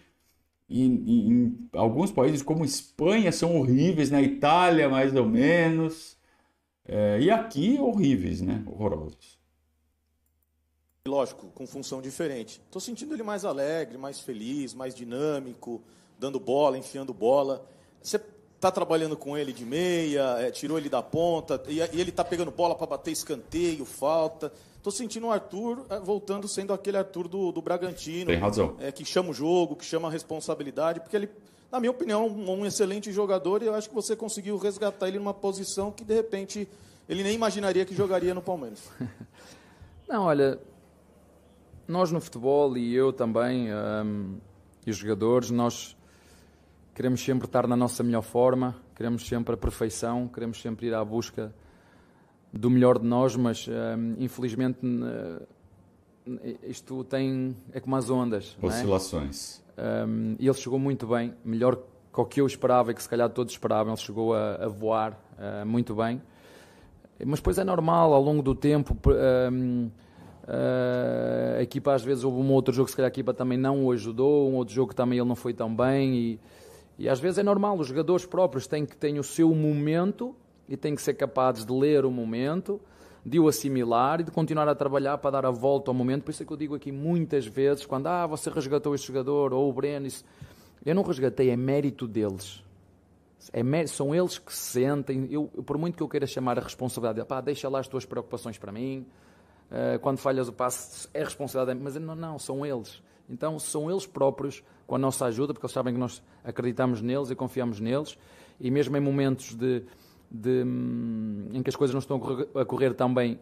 [0.70, 6.16] E, e em alguns países, como Espanha, são horríveis, na Itália, mais ou menos.
[6.86, 8.62] É, e aqui, horríveis, né?
[8.66, 9.38] Horrorosos
[11.08, 12.60] lógico, com função diferente.
[12.64, 15.82] Estou sentindo ele mais alegre, mais feliz, mais dinâmico,
[16.18, 17.66] dando bola, enfiando bola.
[18.00, 18.20] Você
[18.58, 22.24] está trabalhando com ele de meia, é, tirou ele da ponta, e, e ele está
[22.24, 24.52] pegando bola para bater escanteio, falta.
[24.76, 28.26] Estou sentindo o Arthur é, voltando sendo aquele Arthur do, do Bragantino.
[28.26, 28.74] Tem razão.
[28.80, 31.30] É, que chama o jogo, que chama a responsabilidade, porque ele,
[31.70, 35.18] na minha opinião, um, um excelente jogador e eu acho que você conseguiu resgatar ele
[35.18, 36.68] numa posição que, de repente,
[37.08, 38.80] ele nem imaginaria que jogaria no Palmeiras.
[40.08, 40.58] Não, olha,
[41.86, 44.36] nós no futebol e eu também, um,
[44.84, 45.96] e os jogadores, nós
[46.98, 51.04] queremos sempre estar na nossa melhor forma, queremos sempre a perfeição, queremos sempre ir à
[51.04, 51.54] busca
[52.52, 55.46] do melhor de nós, mas um, infelizmente uh,
[56.64, 58.58] isto tem é como as ondas.
[58.60, 58.66] É?
[58.66, 59.62] Oscilações.
[59.76, 60.04] É?
[60.40, 63.30] E ele chegou muito bem, melhor que o que eu esperava e que se calhar
[63.30, 63.92] todos esperavam.
[63.92, 66.20] Ele chegou a, a voar uh, muito bem.
[67.24, 68.96] Mas depois é normal, ao longo do tempo.
[69.06, 69.88] Uh,
[71.58, 73.84] a equipa às vezes houve um outro jogo que se calhar a equipa também não
[73.84, 76.40] o ajudou, um outro jogo que também ele não foi tão bem e,
[76.98, 80.34] e às vezes é normal, os jogadores próprios têm que ter o seu momento
[80.68, 82.80] e têm que ser capazes de ler o momento,
[83.24, 86.24] de o assimilar e de continuar a trabalhar para dar a volta ao momento.
[86.24, 89.52] Por isso é que eu digo aqui muitas vezes, quando ah, você resgatou este jogador
[89.52, 90.24] ou o Breno, isso...
[90.84, 92.62] eu não resgatei, é mérito deles.
[93.52, 95.28] É mérito, são eles que se sentem.
[95.30, 98.58] Eu, por muito que eu queira chamar a responsabilidade, pá, deixa lá as tuas preocupações
[98.58, 99.06] para mim,
[99.70, 103.00] eh, quando falhas o passe é responsabilidade, mas não, não, são eles.
[103.28, 107.30] Então são eles próprios, com a nossa ajuda, porque eles sabem que nós acreditamos neles
[107.30, 108.18] e confiamos neles,
[108.58, 109.84] e mesmo em momentos de,
[110.30, 112.16] de, hum, em que as coisas não estão
[112.58, 113.38] a correr, a tão bem,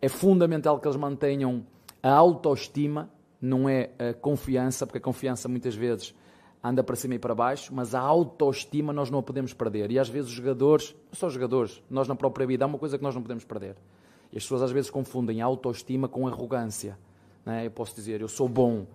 [0.00, 1.64] é fundamental que eles mantenham
[2.02, 6.14] a autoestima, não é a confiança, porque a confiança muitas vezes
[6.62, 9.90] anda para cima e para baixo, mas a autoestima nós não a podemos perder.
[9.90, 12.78] E às vezes os jogadores, não só os jogadores, nós na própria vida, há uma
[12.78, 13.74] coisa que nós não podemos perder,
[14.30, 16.98] E as pessoas às vezes confundem autoestima com arrogância.
[17.46, 17.64] Né?
[17.64, 18.86] Eu posso dizer, eu sou bom,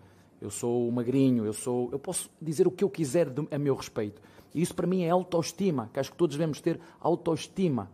[0.43, 4.21] eu sou magrinho, eu sou, eu posso dizer o que eu quiser a meu respeito.
[4.53, 7.89] E isso para mim é autoestima, que acho que todos devemos ter autoestima.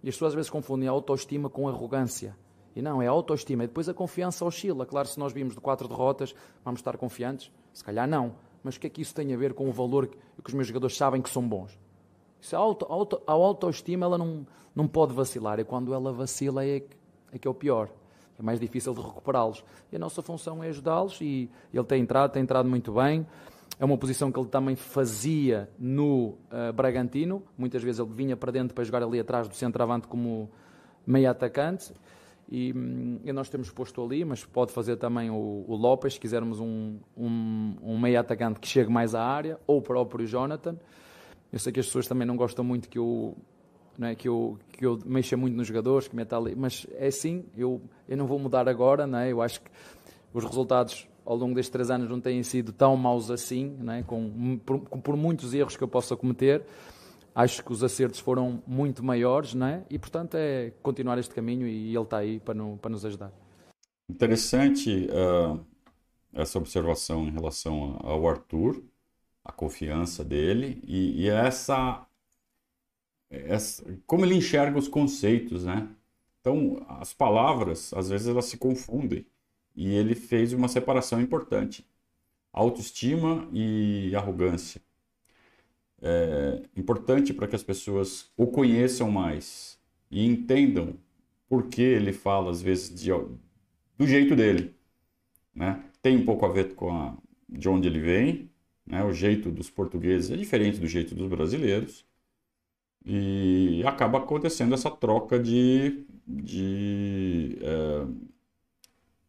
[0.00, 2.36] E as pessoas às vezes confundem a autoestima com arrogância.
[2.76, 3.64] E não, é autoestima.
[3.64, 4.86] E depois a confiança oscila.
[4.86, 7.50] Claro, se nós vimos de quatro derrotas, vamos estar confiantes?
[7.72, 8.36] Se calhar não.
[8.62, 10.54] Mas o que é que isso tem a ver com o valor que, que os
[10.54, 11.76] meus jogadores sabem que são bons?
[12.40, 15.58] Isso, a, auto, auto, a autoestima ela não, não pode vacilar.
[15.58, 16.96] E quando ela vacila é que
[17.32, 17.90] é, que é o pior.
[18.38, 19.64] É mais difícil de recuperá-los.
[19.90, 23.26] E a nossa função é ajudá-los e ele tem entrado, tem entrado muito bem.
[23.80, 27.42] É uma posição que ele também fazia no uh, Bragantino.
[27.56, 30.50] Muitas vezes ele vinha para dentro para jogar ali atrás do centroavante como
[31.06, 31.92] meio atacante.
[32.50, 36.20] E, hum, e, nós temos posto ali, mas pode fazer também o, o Lopes, se
[36.20, 40.76] quisermos um, um, um meio atacante que chegue mais à área, ou o próprio Jonathan.
[41.52, 43.36] Eu sei que as pessoas também não gostam muito que eu,
[43.98, 44.98] não é, que eu, que eu
[45.36, 49.06] muito nos jogadores, que meta ali, mas é assim, eu, eu não vou mudar agora,
[49.06, 49.32] não é?
[49.32, 49.70] eu acho que
[50.32, 54.02] os resultados ao longo destes três anos não têm sido tão maus assim, não é?
[54.02, 56.64] com, por, por muitos erros que eu possa cometer.
[57.34, 59.84] Acho que os acertos foram muito maiores, não é?
[59.88, 63.30] E, portanto, é continuar este caminho e ele está aí para, no, para nos ajudar.
[64.10, 65.60] Interessante uh,
[66.32, 68.82] essa observação em relação ao Arthur,
[69.44, 72.06] a confiança dele e, e essa,
[73.30, 75.88] essa, como ele enxerga os conceitos, né?
[76.40, 79.26] Então, as palavras, às vezes, elas se confundem
[79.76, 81.86] e ele fez uma separação importante:
[82.52, 84.80] autoestima e arrogância.
[86.00, 89.78] É importante para que as pessoas o conheçam mais
[90.10, 90.94] e entendam
[91.48, 94.74] por que ele fala, às vezes, de, do jeito dele.
[95.54, 95.82] Né?
[96.00, 97.16] Tem um pouco a ver com a,
[97.48, 98.50] de onde ele vem,
[98.86, 99.02] né?
[99.04, 102.07] o jeito dos portugueses é diferente do jeito dos brasileiros.
[103.04, 108.06] E acaba acontecendo essa troca de, de é,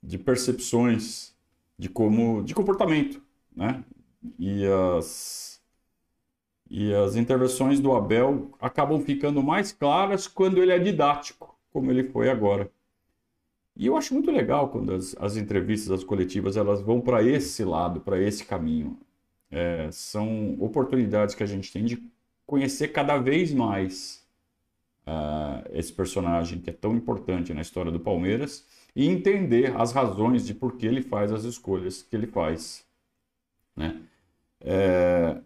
[0.01, 1.33] de percepções
[1.77, 3.21] de como de comportamento,
[3.55, 3.83] né?
[4.37, 4.65] E
[4.97, 5.61] as
[6.69, 12.03] e as intervenções do Abel acabam ficando mais claras quando ele é didático, como ele
[12.03, 12.71] foi agora.
[13.75, 17.63] E eu acho muito legal quando as, as entrevistas, as coletivas, elas vão para esse
[17.63, 18.99] lado, para esse caminho.
[19.49, 22.03] É, são oportunidades que a gente tem de
[22.49, 24.27] conhecer cada vez mais
[25.05, 30.45] uh, esse personagem que é tão importante na história do Palmeiras e entender as razões
[30.47, 32.83] de por que ele faz as escolhas que ele faz.
[33.75, 34.01] Né?
[34.61, 35.37] É...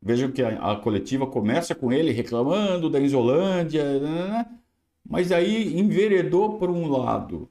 [0.00, 4.58] Vejam que a, a, coletiva começa com ele reclamando da Isolândia, né, né, né?
[5.08, 7.48] mas aí enveredou por um lado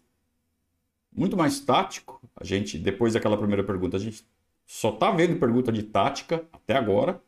[1.15, 2.19] muito mais tático.
[2.35, 4.25] A gente, depois daquela primeira pergunta, a gente
[4.65, 7.21] só está vendo pergunta de tática até agora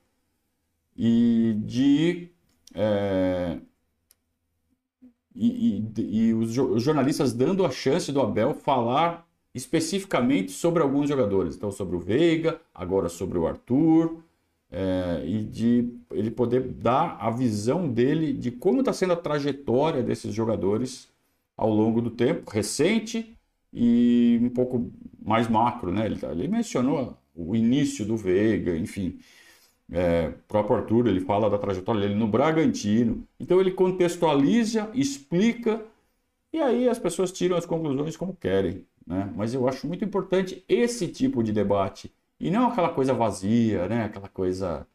[0.97, 2.29] e de
[2.73, 3.57] é,
[5.35, 11.55] e, e, e os, jornalistas dando a chance do Abel falar especificamente sobre alguns jogadores.
[11.55, 14.23] Então, sobre o Veiga, agora sobre o Arthur,
[14.71, 20.01] é, e de ele poder dar a visão dele de como está sendo a trajetória
[20.01, 21.07] desses jogadores
[21.55, 23.37] ao longo do tempo, recente
[23.71, 24.91] e um pouco
[25.23, 25.91] mais macro.
[25.91, 26.07] Né?
[26.07, 29.19] Ele, ele mencionou o início do Veiga, enfim.
[29.95, 33.27] É, próprio Arthur, ele fala da trajetória dele no Bragantino.
[33.39, 35.85] Então ele contextualiza, explica
[36.51, 38.87] e aí as pessoas tiram as conclusões como querem.
[39.05, 39.31] Né?
[39.35, 44.05] Mas eu acho muito importante esse tipo de debate e não aquela coisa vazia, né?
[44.05, 44.87] aquela coisa,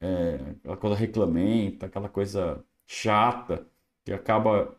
[0.00, 3.66] é, aquela coisa reclamenta, aquela coisa chata
[4.04, 4.76] que acaba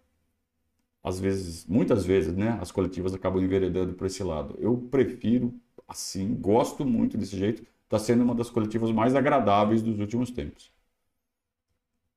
[1.04, 4.56] às vezes, muitas vezes, né, as coletivas acabam enveredando para esse lado.
[4.60, 5.54] Eu prefiro
[5.88, 10.72] assim, gosto muito desse jeito está sendo uma das coletivas mais agradáveis dos últimos tempos.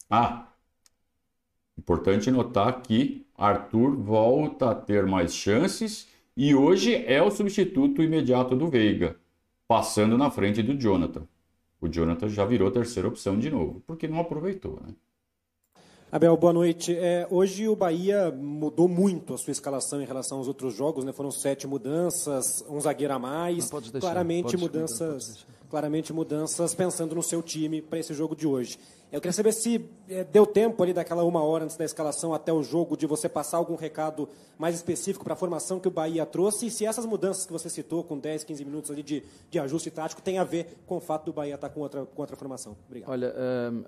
[0.08, 0.48] Ah,
[1.78, 8.56] importante notar que Arthur volta a ter mais chances e hoje é o substituto imediato
[8.56, 9.16] do Veiga,
[9.68, 11.26] passando na frente do Jonathan.
[11.80, 14.94] O Jonathan já virou terceira opção de novo, porque não aproveitou, né?
[16.12, 16.96] Abel, boa noite.
[16.96, 21.12] É, hoje o Bahia mudou muito a sua escalação em relação aos outros jogos, né?
[21.12, 23.70] Foram sete mudanças, um zagueiro a mais.
[23.70, 28.76] Deixar, claramente mudanças, claramente mudanças pensando no seu time para esse jogo de hoje.
[29.12, 32.52] Eu queria saber se é, deu tempo ali daquela uma hora antes da escalação até
[32.52, 34.28] o jogo de você passar algum recado
[34.58, 37.68] mais específico para a formação que o Bahia trouxe e se essas mudanças que você
[37.70, 41.00] citou, com 10, 15 minutos ali de, de ajuste tático, tem a ver com o
[41.00, 42.76] fato do Bahia estar tá com outra, com outra formação.
[42.88, 43.10] Obrigado.
[43.10, 43.34] Olha,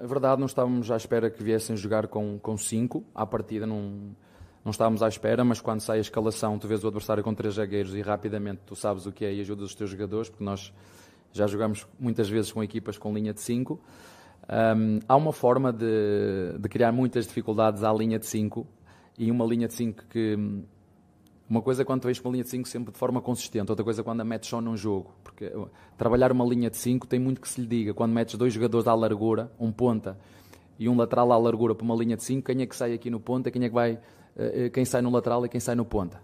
[0.01, 3.05] é verdade, não estávamos à espera que viessem jogar com, com cinco.
[3.15, 4.15] À partida não,
[4.65, 7.55] não estávamos à espera, mas quando sai a escalação, tu vês o adversário com três
[7.55, 10.73] zagueiros e rapidamente tu sabes o que é e ajudas os teus jogadores, porque nós
[11.33, 13.81] já jogamos muitas vezes com equipas com linha de cinco.
[14.43, 18.67] Um, há uma forma de, de, criar muitas dificuldades à linha de 5
[19.19, 20.37] e uma linha de 5 que.
[21.49, 23.85] Uma coisa é quando vens com uma linha de 5 sempre de forma consistente, outra
[23.85, 25.15] coisa é quando a metes só num jogo.
[25.23, 25.53] Porque
[25.99, 27.95] trabalhar uma linha de 5 tem muito que se lhe diga.
[27.95, 30.19] Quando metes dois jogadores à largura, um ponta
[30.79, 33.11] e um lateral à largura para uma linha de 5, quem é que sai aqui
[33.11, 34.01] no ponta, quem é que vai.
[34.35, 36.21] Eh, eh, quem sai no lateral e quem sai no ponta?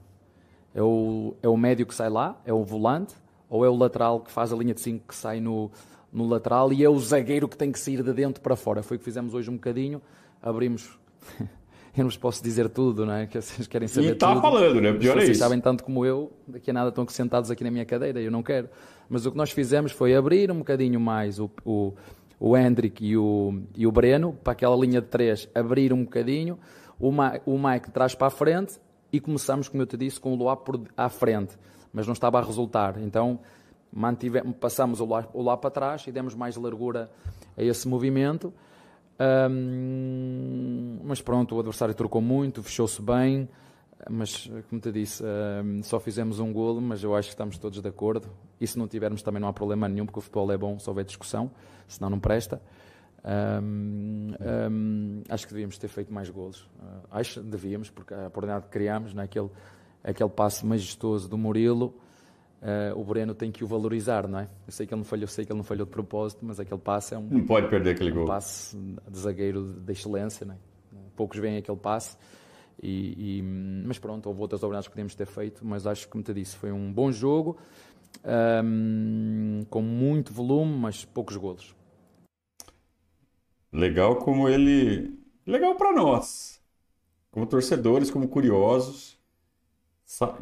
[0.75, 3.15] É o, é o médio que sai lá, é o volante,
[3.49, 5.71] ou é o lateral que faz a linha de 5 que sai no,
[6.13, 8.83] no lateral e é o zagueiro que tem que sair de dentro para fora.
[8.83, 10.01] Foi o que fizemos hoje um bocadinho.
[10.43, 10.99] Abrimos.
[11.41, 13.27] eu não vos posso dizer tudo, não é?
[13.27, 14.09] Que vocês querem saber.
[14.09, 14.93] E está falando, né?
[14.93, 17.85] Pior é vocês sabem tanto como eu, daqui a nada estão sentados aqui na minha
[17.85, 18.69] cadeira, eu não quero.
[19.09, 21.95] Mas o que nós fizemos foi abrir um bocadinho mais o, o,
[22.39, 26.59] o Hendrick e o, e o Breno, para aquela linha de três, abrir um bocadinho,
[26.99, 28.75] o, Ma, o Mike traz para a frente
[29.13, 31.57] e começamos, como eu te disse, com o Luá por, à frente,
[31.93, 32.99] mas não estava a resultar.
[32.99, 33.39] Então
[33.93, 37.11] mantivemos, passamos o Luá, o Luá para trás e demos mais largura
[37.57, 38.53] a esse movimento.
[39.51, 43.49] Um, mas pronto, o adversário trocou muito, fechou-se bem.
[44.09, 45.25] Mas, como te disse,
[45.83, 48.29] só fizemos um golo, mas eu acho que estamos todos de acordo.
[48.61, 50.89] E se não tivermos também não há problema nenhum, porque o futebol é bom se
[50.89, 51.51] houver discussão,
[51.89, 52.63] senão não presta.
[53.61, 56.61] Um, acho que devíamos ter feito mais golos.
[56.61, 59.51] Uh, acho que devíamos, porque a oportunidade que criámos, né, aquele,
[60.03, 61.95] aquele passe majestoso do Murilo,
[62.63, 64.49] uh, o Breno tem que o valorizar, não é?
[64.67, 66.81] Eu sei que ele não falhou, sei que ele não falhou de propósito, mas aquele
[66.81, 68.27] passe é um, não pode perder aquele um gol.
[68.27, 70.59] passe de zagueiro de excelência, não é?
[71.17, 72.17] Poucos veem aquele passe.
[72.81, 76.23] E, e, mas pronto, houve outras oportunidades que podíamos ter feito, mas acho que, como
[76.23, 77.59] te disse, foi um bom jogo,
[78.65, 81.75] um, com muito volume, mas poucos golos.
[83.73, 85.19] Legal como ele.
[85.45, 86.61] Legal para nós,
[87.31, 89.18] como torcedores, como curiosos,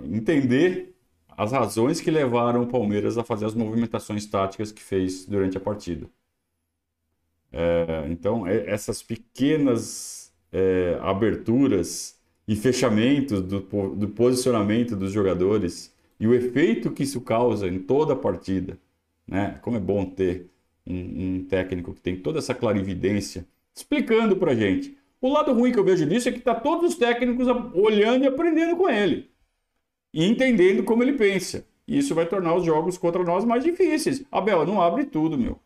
[0.05, 0.95] entender
[1.37, 5.61] as razões que levaram o Palmeiras a fazer as movimentações táticas que fez durante a
[5.61, 6.09] partida.
[7.53, 16.27] É, então, é, essas pequenas é, aberturas e fechamentos do, do posicionamento dos jogadores e
[16.27, 18.79] o efeito que isso causa em toda a partida,
[19.27, 19.59] né?
[19.63, 20.49] Como é bom ter
[20.87, 24.97] um, um técnico que tem toda essa clarividência explicando para gente.
[25.21, 28.27] O lado ruim que eu vejo disso é que está todos os técnicos olhando e
[28.27, 29.29] aprendendo com ele
[30.13, 31.67] e entendendo como ele pensa.
[31.87, 34.25] E isso vai tornar os jogos contra nós mais difíceis.
[34.31, 35.61] Abel, não abre tudo, meu.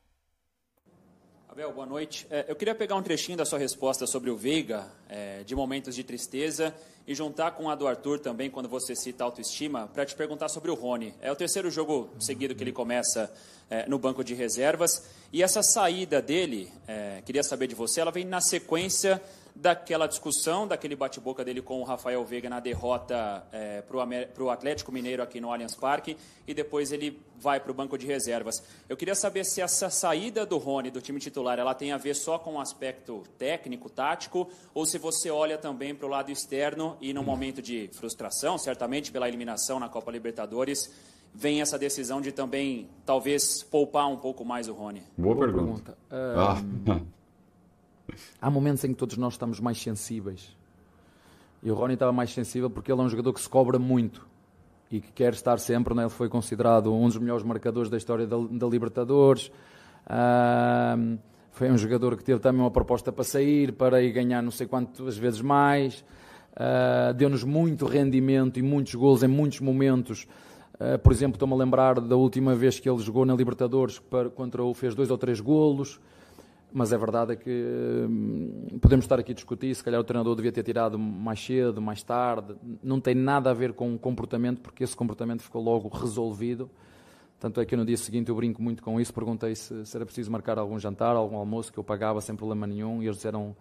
[1.49, 2.27] Abel, boa noite.
[2.31, 5.95] É, eu queria pegar um trechinho da sua resposta sobre o Veiga, é, de momentos
[5.95, 6.75] de tristeza,
[7.07, 10.71] e juntar com a do Arthur também, quando você cita autoestima, para te perguntar sobre
[10.71, 11.15] o Rony.
[11.21, 13.33] É o terceiro jogo seguido que ele começa
[13.69, 16.71] é, no banco de reservas, e essa saída dele,
[17.25, 19.23] queria saber de você, ela vem na sequência
[19.55, 24.93] daquela discussão, daquele bate-boca dele com o Rafael Veiga na derrota é, para o Atlético
[24.93, 28.63] Mineiro aqui no Allianz Parque, e depois ele vai para o banco de reservas.
[28.89, 32.15] Eu queria saber se essa saída do Rony do time titular ela tem a ver
[32.15, 36.97] só com o aspecto técnico, tático, ou se você olha também para o lado externo
[37.01, 40.91] e no momento de frustração, certamente pela eliminação na Copa Libertadores,
[41.35, 45.03] vem essa decisão de também talvez poupar um pouco mais o Rony.
[45.17, 45.97] Boa, Boa pergunta.
[46.09, 46.97] pergunta.
[46.97, 47.01] Ah.
[48.41, 50.57] Há momentos em que todos nós estamos mais sensíveis.
[51.63, 54.27] E o Rony estava mais sensível porque ele é um jogador que se cobra muito
[54.91, 55.95] e que quer estar sempre.
[55.95, 56.03] Né?
[56.03, 59.53] Ele foi considerado um dos melhores marcadores da história da, da Libertadores.
[61.53, 64.67] foi um jogador que teve também uma proposta para sair, para ir ganhar não sei
[64.67, 66.05] quantas vezes mais.
[66.53, 70.27] Uh, Deu-nos muito rendimento e muitos gols em muitos momentos.
[70.75, 74.29] Uh, por exemplo, estou-me a lembrar da última vez que ele jogou na Libertadores para,
[74.31, 76.01] contra o fez dois ou três golos.
[76.73, 77.51] Mas a verdade é que
[78.09, 81.81] hum, podemos estar aqui a discutir, se calhar o treinador devia ter tirado mais cedo,
[81.83, 82.55] mais tarde.
[82.83, 86.71] Não tem nada a ver com o comportamento, porque esse comportamento ficou logo resolvido.
[87.41, 90.05] Tanto é que no dia seguinte eu brinco muito com isso, perguntei se, se era
[90.05, 93.57] preciso marcar algum jantar, algum almoço, que eu pagava sem problema nenhum, e eles disseram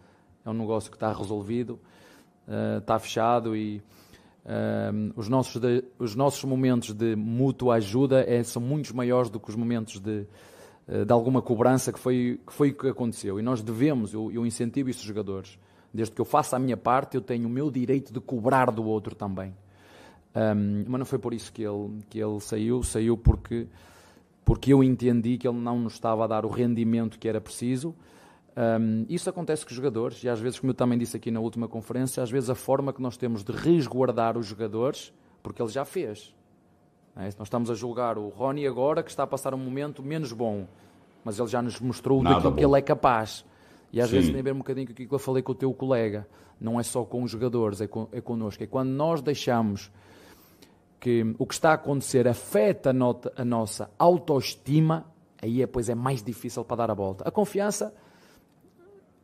[0.45, 1.79] é um negócio que está resolvido,
[2.47, 3.81] uh, está fechado e
[4.45, 5.61] uh, os, nossos
[5.97, 10.21] os nossos momentos de mútua ajuda é, são muito maiores do que os momentos de
[10.21, 10.25] eh,
[11.05, 13.39] de alguma cobrança que foi, que foi o que aconteceu.
[13.39, 15.59] E nós devemos, eu, eu incentivo aos jogadores.
[15.93, 18.83] Desde que eu faça a minha parte, eu tenho o meu direito de cobrar do
[18.83, 19.55] outro também.
[20.35, 23.67] Um, mas não foi por isso que ele, que ele saiu, saiu porque,
[24.45, 27.95] porque eu entendi que ele não nos estava a dar o rendimento que era preciso.
[28.55, 31.39] Um, isso acontece com os jogadores, e às vezes, como eu também disse aqui na
[31.39, 35.69] última conferência, às vezes a forma que nós temos de resguardar os jogadores, porque ele
[35.69, 36.33] já fez.
[37.19, 37.25] É?
[37.37, 40.65] Nós estamos a julgar o Rony agora, que está a passar um momento menos bom,
[41.23, 42.57] mas ele já nos mostrou Nada daquilo bom.
[42.57, 43.45] que ele é capaz.
[43.91, 44.15] E às Sim.
[44.15, 46.27] vezes tem a ver um bocadinho com aquilo que eu falei com o teu colega.
[46.59, 48.63] Não é só com os jogadores, é, com, é connosco.
[48.63, 49.91] É quando nós deixamos
[50.99, 55.05] que o que está a acontecer afeta a, nota, a nossa autoestima,
[55.41, 57.27] aí é, pois é mais difícil para dar a volta.
[57.27, 57.93] A confiança,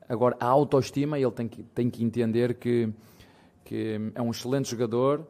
[0.08, 2.94] agora a autoestima, ele tem que, tem que entender que
[3.66, 5.26] que é um excelente jogador,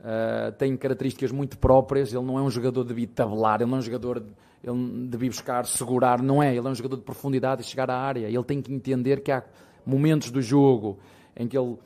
[0.00, 3.80] uh, tem características muito próprias, ele não é um jogador de tabelar, ele não é
[3.80, 4.32] um jogador de,
[4.62, 7.96] ele de buscar segurar, não é, ele é um jogador de profundidade e chegar à
[7.96, 9.42] área, ele tem que entender que há
[9.84, 10.98] momentos do jogo
[11.36, 11.76] em que ele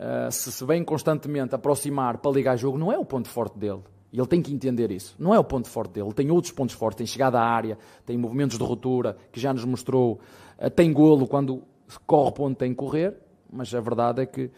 [0.00, 3.82] uh, se, vem constantemente aproximar para ligar jogo, não é o ponto forte dele.
[4.12, 5.14] E ele tem que entender isso.
[5.20, 6.06] Não é o ponto forte dele.
[6.08, 6.98] Ele tem outros pontos fortes.
[6.98, 10.18] Tem chegada à área, tem movimentos de ruptura, que já nos mostrou.
[10.58, 11.62] Uh, tem golo quando
[12.06, 13.14] corre para onde tem que correr.
[13.52, 14.50] Mas a verdade é que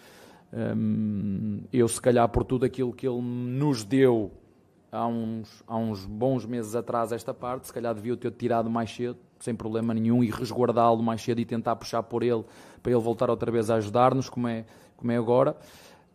[1.72, 4.30] eu, se calhar, por tudo aquilo que ele nos deu
[4.92, 8.94] há uns, há uns bons meses atrás, esta parte, se calhar devia ter tirado mais
[8.94, 12.44] cedo, sem problema nenhum, e resguardá-lo mais cedo e tentar puxar por ele,
[12.82, 15.56] para ele voltar outra vez a ajudar-nos, como é, como é agora.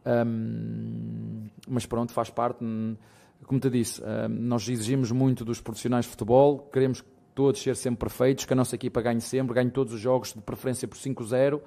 [0.05, 2.59] Um, mas pronto, faz parte.
[3.45, 7.03] Como te disse, nós exigimos muito dos profissionais de futebol, queremos
[7.35, 10.41] todos ser sempre perfeitos, que a nossa equipa ganhe sempre, ganhe todos os jogos, de
[10.41, 11.61] preferência por 5-0,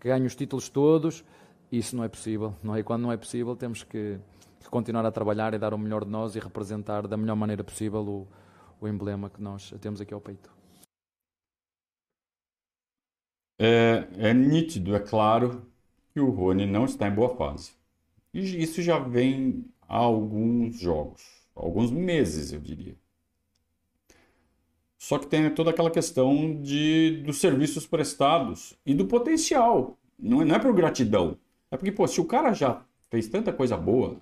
[0.00, 1.24] que ganhe os títulos todos.
[1.70, 2.80] Isso não é possível, não é?
[2.80, 4.18] E quando não é possível, temos que,
[4.60, 7.64] que, continuar a trabalhar e dar o melhor de nós e representar da melhor maneira
[7.64, 8.28] possível o,
[8.80, 10.54] o emblema que nós temos aqui ao peito.
[13.58, 15.66] É, é nítido, é claro,
[16.12, 17.72] que o Rony não está em boa fase.
[18.32, 21.22] E isso já vem há alguns jogos,
[21.54, 22.96] alguns meses, eu diria.
[24.98, 29.98] Só que tem toda aquela questão de, dos serviços prestados e do potencial.
[30.18, 31.38] Não é, não é por gratidão.
[31.76, 34.16] É porque, pô, se o cara já fez tanta coisa boa,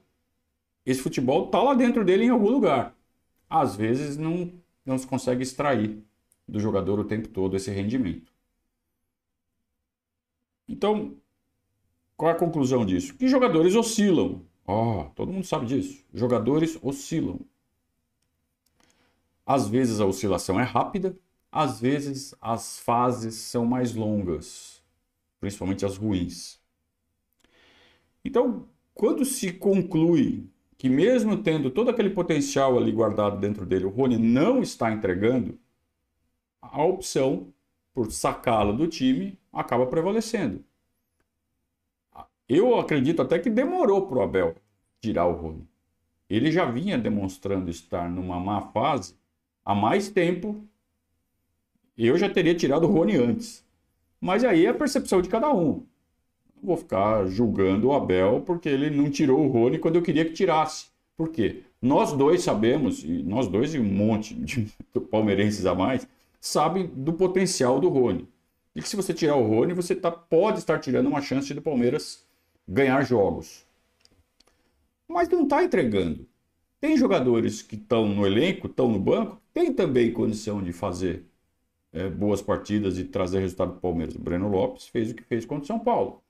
[0.84, 2.98] esse futebol tá lá dentro dele em algum lugar.
[3.48, 4.52] Às vezes não,
[4.84, 6.02] não se consegue extrair
[6.48, 8.32] do jogador o tempo todo esse rendimento.
[10.68, 11.14] Então,
[12.16, 13.14] qual é a conclusão disso?
[13.14, 14.44] Que jogadores oscilam.
[14.66, 16.04] Oh, todo mundo sabe disso.
[16.12, 17.38] Jogadores oscilam.
[19.46, 21.16] Às vezes a oscilação é rápida,
[21.52, 24.82] às vezes as fases são mais longas,
[25.38, 26.63] principalmente as ruins.
[28.24, 30.48] Então, quando se conclui
[30.78, 35.58] que, mesmo tendo todo aquele potencial ali guardado dentro dele, o Rony não está entregando,
[36.62, 37.52] a opção
[37.92, 40.64] por sacá-lo do time acaba prevalecendo.
[42.48, 44.56] Eu acredito até que demorou para o Abel
[45.00, 45.68] tirar o Rony.
[46.28, 49.16] Ele já vinha demonstrando estar numa má fase
[49.64, 50.66] há mais tempo.
[51.96, 53.64] Eu já teria tirado o Rony antes.
[54.20, 55.86] Mas aí é a percepção de cada um
[56.64, 60.32] vou ficar julgando o Abel porque ele não tirou o Rony quando eu queria que
[60.32, 60.86] tirasse.
[61.16, 61.62] Por quê?
[61.80, 64.66] Nós dois sabemos, e nós dois e um monte de
[65.10, 66.08] palmeirenses a mais,
[66.40, 68.28] sabem do potencial do Rony.
[68.74, 71.62] E que se você tirar o Rony, você tá, pode estar tirando uma chance do
[71.62, 72.26] Palmeiras
[72.66, 73.64] ganhar jogos.
[75.06, 76.26] Mas não está entregando.
[76.80, 81.24] Tem jogadores que estão no elenco, estão no banco, tem também condição de fazer
[81.92, 84.16] é, boas partidas e trazer resultado para o Palmeiras.
[84.16, 86.23] O Breno Lopes fez o que fez contra o São Paulo.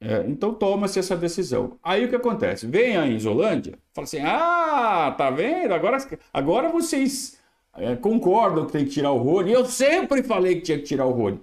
[0.00, 1.78] É, então toma-se essa decisão.
[1.82, 2.66] Aí o que acontece?
[2.66, 5.74] Vem a Isolândia, fala assim: ah, tá vendo?
[5.74, 5.98] Agora,
[6.32, 7.38] agora vocês
[7.74, 9.52] é, concordam que tem que tirar o Rony.
[9.52, 11.40] Eu sempre falei que tinha que tirar o Rony.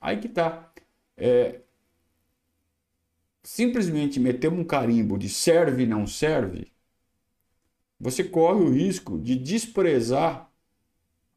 [0.00, 0.70] Aí que tá.
[1.16, 1.60] É,
[3.42, 6.72] simplesmente meter um carimbo de serve não serve,
[7.98, 10.50] você corre o risco de desprezar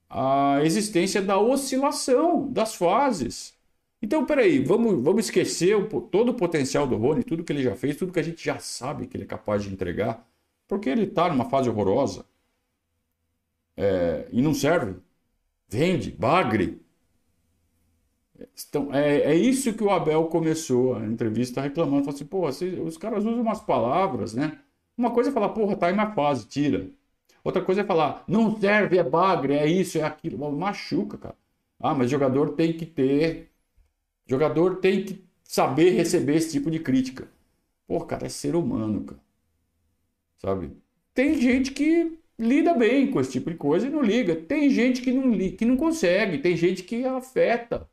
[0.10, 3.55] a existência da oscilação das fases.
[4.02, 7.76] Então, peraí, vamos, vamos esquecer o, todo o potencial do Rony, tudo que ele já
[7.76, 10.28] fez, tudo que a gente já sabe que ele é capaz de entregar,
[10.68, 12.26] porque ele está numa fase horrorosa
[13.78, 15.00] é, e não serve.
[15.70, 16.82] Vende, bagre.
[18.68, 22.04] Então, é, é isso que o Abel começou a entrevista reclamando.
[22.04, 22.48] Falou assim, pô,
[22.86, 24.60] os caras usam umas palavras, né?
[24.98, 26.90] Uma coisa é falar, porra, tá em uma fase, tira.
[27.44, 30.52] Outra coisa é falar, não serve, é bagre, é isso, é aquilo.
[30.52, 31.36] Machuca, cara.
[31.80, 33.52] Ah, mas jogador tem que ter
[34.28, 37.28] o jogador tem que saber receber esse tipo de crítica.
[37.88, 39.22] Pô, cara, é ser humano, cara.
[40.38, 40.72] Sabe?
[41.14, 44.36] Tem gente que lida bem com esse tipo de coisa e não liga.
[44.36, 46.40] Tem gente que não, que não consegue.
[46.40, 47.90] Tem gente que afeta.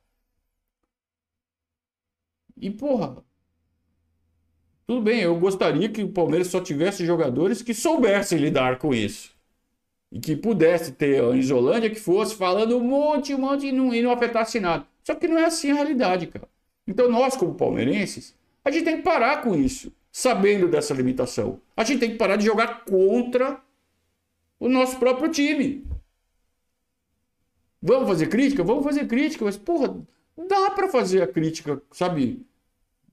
[2.57, 3.23] E, porra,
[4.87, 9.35] tudo bem, eu gostaria que o Palmeiras só tivesse jogadores que soubessem lidar com isso.
[10.11, 13.95] E que pudesse ter a Isolândia que fosse falando um monte, um monte e não,
[13.95, 14.87] e não afetasse nada.
[15.03, 16.49] Só que não é assim a realidade, cara.
[16.87, 18.35] Então nós, como palmeirenses,
[18.65, 21.61] a gente tem que parar com isso, sabendo dessa limitação.
[21.77, 23.61] A gente tem que parar de jogar contra
[24.59, 25.85] o nosso próprio time.
[27.83, 28.63] Vamos fazer crítica?
[28.63, 29.97] Vamos fazer crítica, mas, porra,
[30.37, 32.47] dá para fazer a crítica, sabe,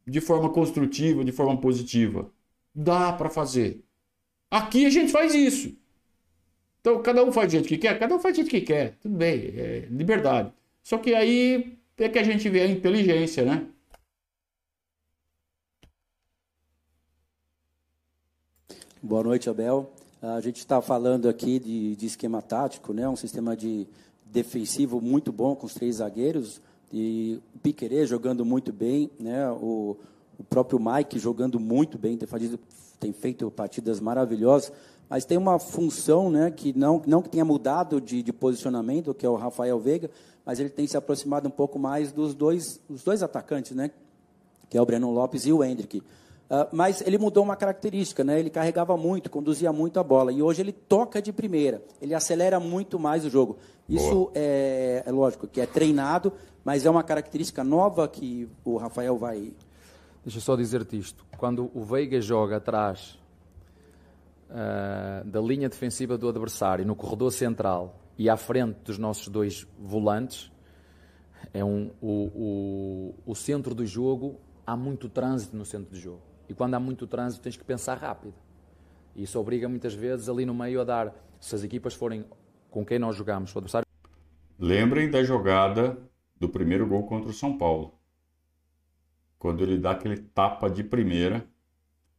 [0.05, 2.31] de forma construtiva, de forma positiva.
[2.73, 3.83] Dá para fazer.
[4.51, 5.75] Aqui a gente faz isso.
[6.81, 8.95] Então, cada um faz do jeito que quer, cada um faz do jeito que quer.
[9.01, 10.53] Tudo bem, é liberdade.
[10.83, 13.67] Só que aí é que a gente vê a inteligência, né?
[19.01, 19.91] Boa noite, Abel.
[20.21, 23.07] A gente está falando aqui de, de, esquema tático, né?
[23.07, 23.87] um sistema de
[24.25, 29.49] defensivo muito bom com os três zagueiros e o Piquerez jogando muito bem, né?
[29.51, 29.95] o,
[30.37, 32.27] o próprio Mike jogando muito bem, tem,
[32.99, 34.73] tem feito partidas maravilhosas,
[35.09, 39.25] mas tem uma função né, que não, não que tenha mudado de, de posicionamento, que
[39.25, 40.11] é o Rafael Veiga,
[40.45, 43.91] mas ele tem se aproximado um pouco mais dos dois, dos dois atacantes, né?
[44.69, 45.97] que é o Breno Lopes e o Hendrick.
[45.97, 48.39] Uh, mas ele mudou uma característica, né?
[48.39, 50.31] Ele carregava muito, conduzia muito a bola.
[50.31, 51.81] E hoje ele toca de primeira.
[52.01, 53.57] Ele acelera muito mais o jogo.
[53.87, 56.31] Isso é, é, lógico que é treinado,
[56.63, 59.51] mas é uma característica nova que o Rafael vai.
[60.23, 61.25] Deixa eu só dizer-te isto.
[61.37, 63.19] Quando o Veiga joga atrás
[64.49, 69.65] uh, da linha defensiva do adversário, no corredor central e à frente dos nossos dois
[69.79, 70.51] volantes,
[71.51, 74.39] é um, o, o, o centro do jogo.
[74.67, 77.95] Há muito trânsito no centro do jogo e quando há muito trânsito, tens que pensar
[77.95, 78.33] rápido.
[79.15, 82.25] E isso obriga muitas vezes ali no meio a dar, se as equipas forem
[82.71, 83.87] com quem nós jogamos, o adversário.
[84.57, 85.97] Lembrem da jogada
[86.35, 87.93] do primeiro gol contra o São Paulo.
[89.37, 91.47] Quando ele dá aquele tapa de primeira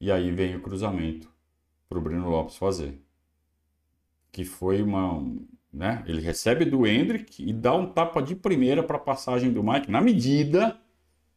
[0.01, 1.29] e aí vem o cruzamento
[1.89, 3.03] para o Breno Lopes fazer.
[4.31, 5.21] Que foi uma.
[5.73, 6.03] Né?
[6.07, 9.91] Ele recebe do Hendrick e dá um tapa de primeira para a passagem do Mike,
[9.91, 10.79] na medida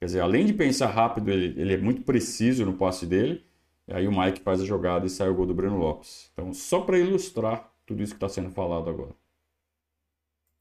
[0.04, 3.42] Quer dizer, além de pensar rápido, ele, ele é muito preciso no passe dele.
[3.88, 6.30] E aí o Mike faz a jogada e sai o gol do Breno Lopes.
[6.34, 9.12] Então, só para ilustrar tudo isso que está sendo falado agora.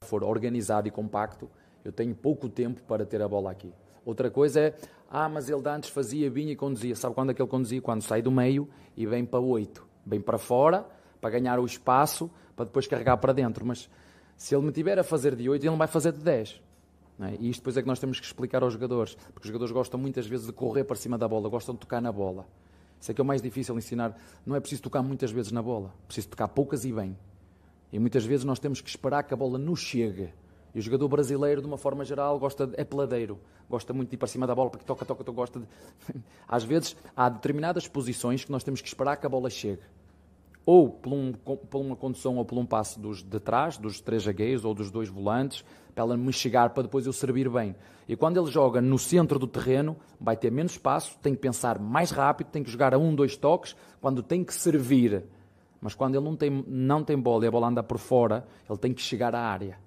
[0.05, 1.51] For organizado e compacto,
[1.85, 3.75] eu tenho pouco tempo para ter a bola aqui.
[4.05, 4.77] Outra coisa é,
[5.11, 6.95] ah, mas ele antes fazia, vinha e conduzia.
[6.95, 7.83] Sabe quando é que ele conduzia?
[7.83, 9.85] Quando sai do meio e vem para oito.
[10.07, 10.87] Vem para fora,
[11.20, 12.31] para ganhar o espaço,
[12.62, 13.64] para depois carregar para dentro.
[13.66, 13.88] Mas
[14.36, 16.60] se ele me tiver a fazer de oito, ele não vai fazer de dez.
[17.20, 17.36] É?
[17.38, 20.00] E isto depois é que nós temos que explicar aos jogadores, porque os jogadores gostam
[20.00, 22.46] muitas vezes de correr para cima da bola, gostam de tocar na bola.
[23.00, 24.16] Isso é que é o mais difícil ensinar.
[24.46, 27.16] Não é preciso tocar muitas vezes na bola, preciso tocar poucas e bem.
[27.92, 30.32] E muitas vezes nós temos que esperar que a bola nos chegue.
[30.74, 33.38] E o jogador brasileiro, de uma forma geral, gosta de, é peladeiro,
[33.68, 35.66] gosta muito de ir para cima da bola, porque toca, toca, toca, gosta de...
[36.48, 39.82] Às vezes há determinadas posições que nós temos que esperar que a bola chegue.
[40.64, 44.22] Ou por, um, por uma condução ou por um passo dos de trás, dos três
[44.22, 47.74] zagueiros ou dos dois volantes, para ela me chegar para depois eu servir bem.
[48.08, 51.78] E quando ele joga no centro do terreno, vai ter menos espaço, tem que pensar
[51.78, 55.24] mais rápido, tem que jogar a um, dois toques, quando tem que servir.
[55.80, 58.78] Mas quando ele não tem, não tem bola e a bola anda por fora, ele
[58.78, 59.78] tem que chegar à área.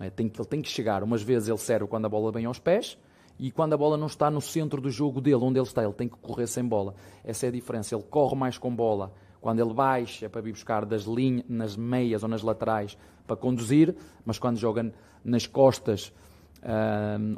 [0.00, 0.10] É?
[0.10, 1.02] Que, ele tem que chegar.
[1.02, 2.98] Umas vezes ele serve quando a bola vem aos pés,
[3.38, 5.92] e quando a bola não está no centro do jogo dele, onde ele está, ele
[5.92, 6.94] tem que correr sem bola.
[7.24, 7.94] Essa é a diferença.
[7.94, 9.12] Ele corre mais com bola
[9.42, 13.94] quando ele baixa para vir buscar das linhas, nas meias ou nas laterais para conduzir,
[14.24, 16.12] mas quando joga nas costas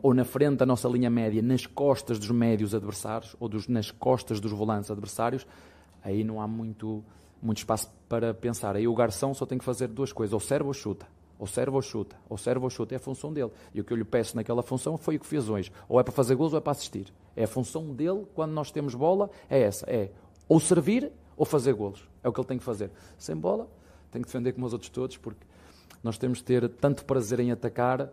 [0.02, 3.90] ou na frente da nossa linha média, nas costas dos médios adversários ou dos, nas
[3.90, 5.46] costas dos volantes adversários,
[6.02, 7.02] aí não há muito,
[7.42, 8.76] muito espaço para pensar.
[8.76, 11.06] Aí o garçom só tem que fazer duas coisas: ou serve ou chuta.
[11.36, 13.50] Ou serve ou chuta, ou serve ou chuta, é a função dele.
[13.74, 15.72] E o que eu lhe peço naquela função foi o que fez hoje.
[15.88, 17.12] Ou é para fazer gols ou é para assistir.
[17.34, 20.10] É a função dele, quando nós temos bola, é essa: é
[20.48, 22.08] ou servir ou fazer golos.
[22.22, 22.90] É o que ele tem que fazer.
[23.18, 23.68] Sem bola,
[24.10, 25.46] tem que defender como os outros todos, porque
[26.02, 28.10] nós temos de ter tanto prazer em atacar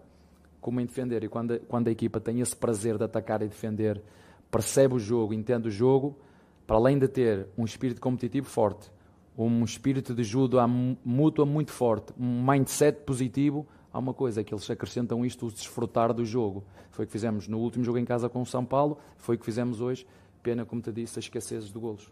[0.60, 1.24] como em defender.
[1.24, 4.02] E quando, quando a equipa tem esse prazer de atacar e defender,
[4.50, 6.18] percebe o jogo, entende o jogo,
[6.66, 8.92] para além de ter um espírito competitivo forte,
[9.38, 14.70] um espírito de ajuda mútua muito forte, um mindset positivo, há uma coisa que eles
[14.70, 16.64] acrescentam isto, o desfrutar do jogo.
[16.92, 19.40] Foi o que fizemos no último jogo em casa com o São Paulo, foi o
[19.40, 20.06] que fizemos hoje.
[20.44, 22.12] Pena, como te disse, a escassez de golos.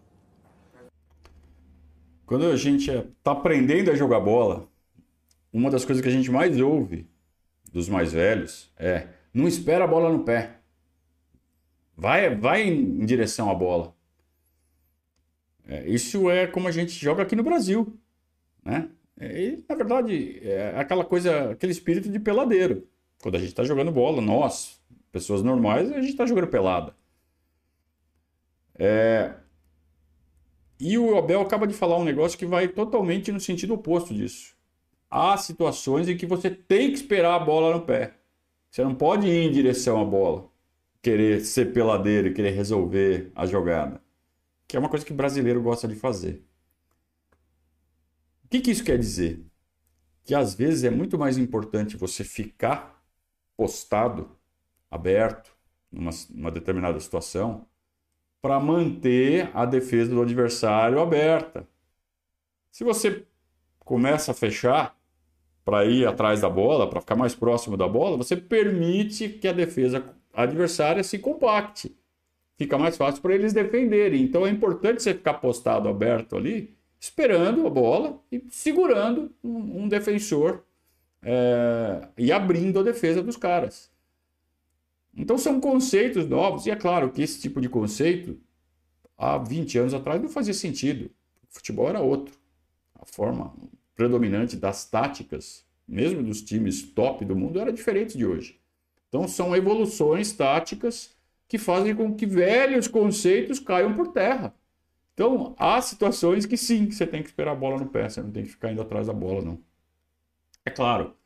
[2.30, 4.68] Quando a gente está aprendendo a jogar bola,
[5.52, 7.04] uma das coisas que a gente mais ouve
[7.72, 10.60] dos mais velhos é: não espera a bola no pé.
[11.96, 13.92] Vai, vai em direção à bola.
[15.66, 17.98] É, isso é como a gente joga aqui no Brasil,
[18.64, 18.88] né?
[19.18, 22.86] É, e, na verdade, é aquela coisa, aquele espírito de peladeiro.
[23.20, 26.94] Quando a gente está jogando bola, nós, pessoas normais, a gente está jogando pelada.
[28.78, 29.34] É,
[30.80, 34.56] e o Abel acaba de falar um negócio que vai totalmente no sentido oposto disso.
[35.10, 38.14] Há situações em que você tem que esperar a bola no pé.
[38.70, 40.48] Você não pode ir em direção à bola,
[41.02, 44.00] querer ser peladeiro e querer resolver a jogada.
[44.66, 46.44] Que é uma coisa que brasileiro gosta de fazer.
[48.44, 49.44] O que, que isso quer dizer?
[50.24, 53.04] Que às vezes é muito mais importante você ficar
[53.56, 54.30] postado,
[54.90, 55.54] aberto,
[55.90, 57.66] numa, numa determinada situação,
[58.40, 61.66] para manter a defesa do adversário aberta.
[62.70, 63.24] Se você
[63.80, 64.96] começa a fechar
[65.64, 69.52] para ir atrás da bola, para ficar mais próximo da bola, você permite que a
[69.52, 71.94] defesa adversária se compacte.
[72.56, 74.22] Fica mais fácil para eles defenderem.
[74.22, 79.88] Então é importante você ficar postado aberto ali esperando a bola e segurando um, um
[79.88, 80.62] defensor
[81.22, 83.89] é, e abrindo a defesa dos caras.
[85.16, 88.38] Então são conceitos novos, e é claro que esse tipo de conceito,
[89.16, 91.10] há 20 anos atrás, não fazia sentido.
[91.42, 92.38] O futebol era outro.
[92.94, 93.54] A forma
[93.96, 98.58] predominante das táticas, mesmo dos times top do mundo, era diferente de hoje.
[99.08, 101.14] Então são evoluções táticas
[101.48, 104.54] que fazem com que velhos conceitos caiam por terra.
[105.12, 108.30] Então há situações que sim, você tem que esperar a bola no pé, você não
[108.30, 109.58] tem que ficar indo atrás da bola, não.
[110.64, 111.16] É claro,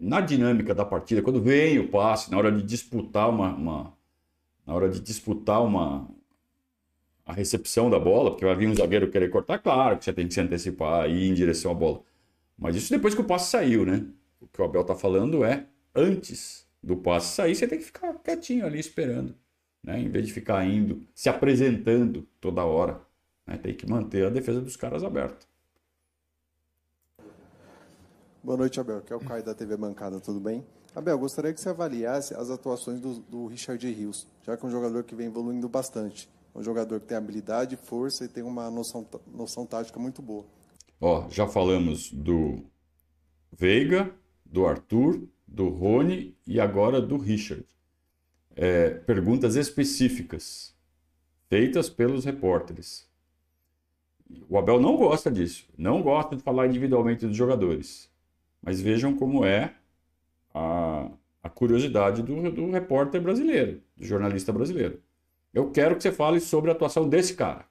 [0.00, 3.92] na dinâmica da partida, quando vem o passe, na hora de disputar uma, uma
[4.66, 6.08] na hora de disputar uma
[7.26, 10.26] a recepção da bola, porque vai vir um zagueiro querer cortar, claro que você tem
[10.26, 12.02] que se antecipar e ir em direção à bola.
[12.58, 14.04] Mas isso depois que o passe saiu, né?
[14.40, 18.14] O que o Abel tá falando é antes do passe sair, você tem que ficar
[18.14, 19.34] quietinho ali esperando,
[19.82, 20.00] né?
[20.00, 23.00] Em vez de ficar indo, se apresentando toda hora,
[23.46, 23.56] né?
[23.58, 25.46] Tem que manter a defesa dos caras aberta.
[28.42, 29.02] Boa noite, Abel.
[29.02, 30.64] Que é o Caio da TV Bancada, tudo bem?
[30.94, 34.72] Abel, gostaria que você avaliasse as atuações do, do Richard Rios, já que é um
[34.72, 36.26] jogador que vem evoluindo bastante.
[36.54, 40.46] É um jogador que tem habilidade, força e tem uma noção, noção tática muito boa.
[40.98, 42.64] Ó, já falamos do
[43.52, 44.10] Veiga,
[44.44, 47.66] do Arthur, do Rony e agora do Richard.
[48.56, 50.74] É, perguntas específicas
[51.50, 53.06] feitas pelos repórteres.
[54.48, 58.09] O Abel não gosta disso, não gosta de falar individualmente dos jogadores.
[58.62, 59.74] Mas vejam como é
[60.54, 61.08] a,
[61.42, 65.00] a curiosidade do, do repórter brasileiro, do jornalista brasileiro.
[65.52, 67.64] Eu quero que você fale sobre a atuação desse cara.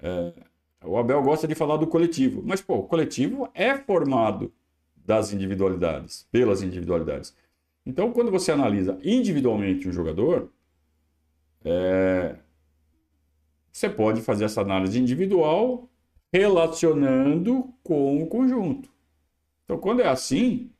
[0.00, 0.32] É,
[0.84, 4.52] o Abel gosta de falar do coletivo, mas pô, o coletivo é formado
[4.96, 7.36] das individualidades, pelas individualidades.
[7.84, 10.50] Então, quando você analisa individualmente um jogador,
[11.64, 12.36] é,
[13.70, 15.88] você pode fazer essa análise individual
[16.32, 18.91] relacionando com o conjunto.
[19.72, 20.70] Então, quando é assim,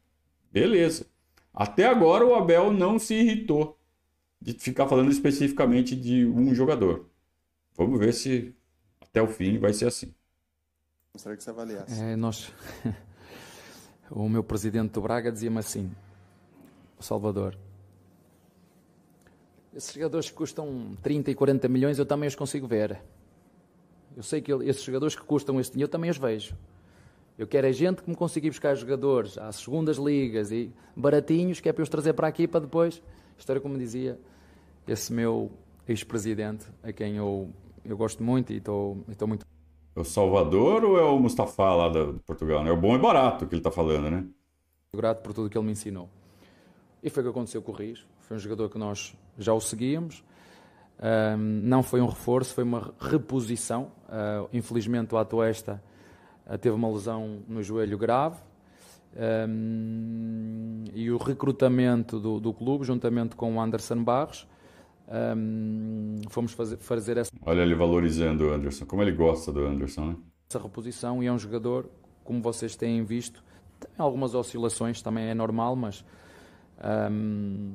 [0.53, 1.07] beleza.
[1.55, 3.79] Até agora o Abel não se irritou
[4.39, 7.09] de ficar falando especificamente de um jogador.
[7.75, 8.55] Vamos ver se
[9.01, 10.15] até o fim vai ser assim.
[11.11, 12.03] Gostaria que você avaliasse.
[12.03, 12.53] É, nós...
[14.11, 15.91] o meu presidente do Braga dizia-me assim,
[16.99, 17.57] o Salvador,
[19.75, 23.01] esses jogadores que custam 30 e 40 milhões eu também os consigo ver.
[24.15, 26.55] Eu sei que esses jogadores que custam este dinheiro eu também os vejo.
[27.39, 31.69] Eu quero é gente que me consiga buscar jogadores às segundas ligas e baratinhos, que
[31.69, 33.03] é para eu os trazer para aqui para depois.
[33.39, 34.19] Isto era como dizia
[34.87, 35.51] esse meu
[35.89, 37.49] ex-presidente, a quem eu,
[37.85, 39.47] eu gosto muito e estou, estou muito.
[39.97, 42.67] É o Salvador ou é o Mustafa lá de Portugal?
[42.67, 44.27] É o bom e barato que ele está falando, né?
[44.95, 46.09] Grato por tudo que ele me ensinou.
[47.03, 48.07] E foi o que aconteceu com o Rios.
[48.21, 50.23] Foi um jogador que nós já o seguíamos.
[51.03, 53.91] Um, não foi um reforço, foi uma reposição.
[54.09, 55.92] Uh, infelizmente, o Atuesta uh,
[56.59, 58.39] teve uma lesão no joelho grave.
[59.15, 64.49] Um, e o recrutamento do, do, clube, juntamente com o Anderson Barros,
[65.37, 67.31] um, fomos fazer, fazer essa.
[67.45, 70.17] Olha ele valorizando o Anderson, como ele gosta do Anderson, né?
[70.49, 71.89] Essa reposição e é um jogador,
[72.25, 73.45] como vocês têm visto,
[73.79, 76.05] tem algumas oscilações, também é normal, mas.
[77.11, 77.75] Um,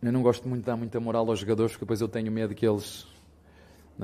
[0.00, 2.54] eu não gosto muito de dar muita moral aos jogadores, porque depois eu tenho medo
[2.54, 3.06] que eles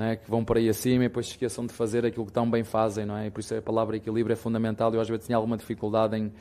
[0.03, 0.15] é?
[0.15, 2.63] que vão por aí acima e depois se esqueçam de fazer aquilo que tão bem
[2.63, 3.27] fazem, não é?
[3.27, 4.93] E por isso a palavra equilíbrio é fundamental.
[4.93, 6.31] Eu às vezes tinha alguma dificuldade em,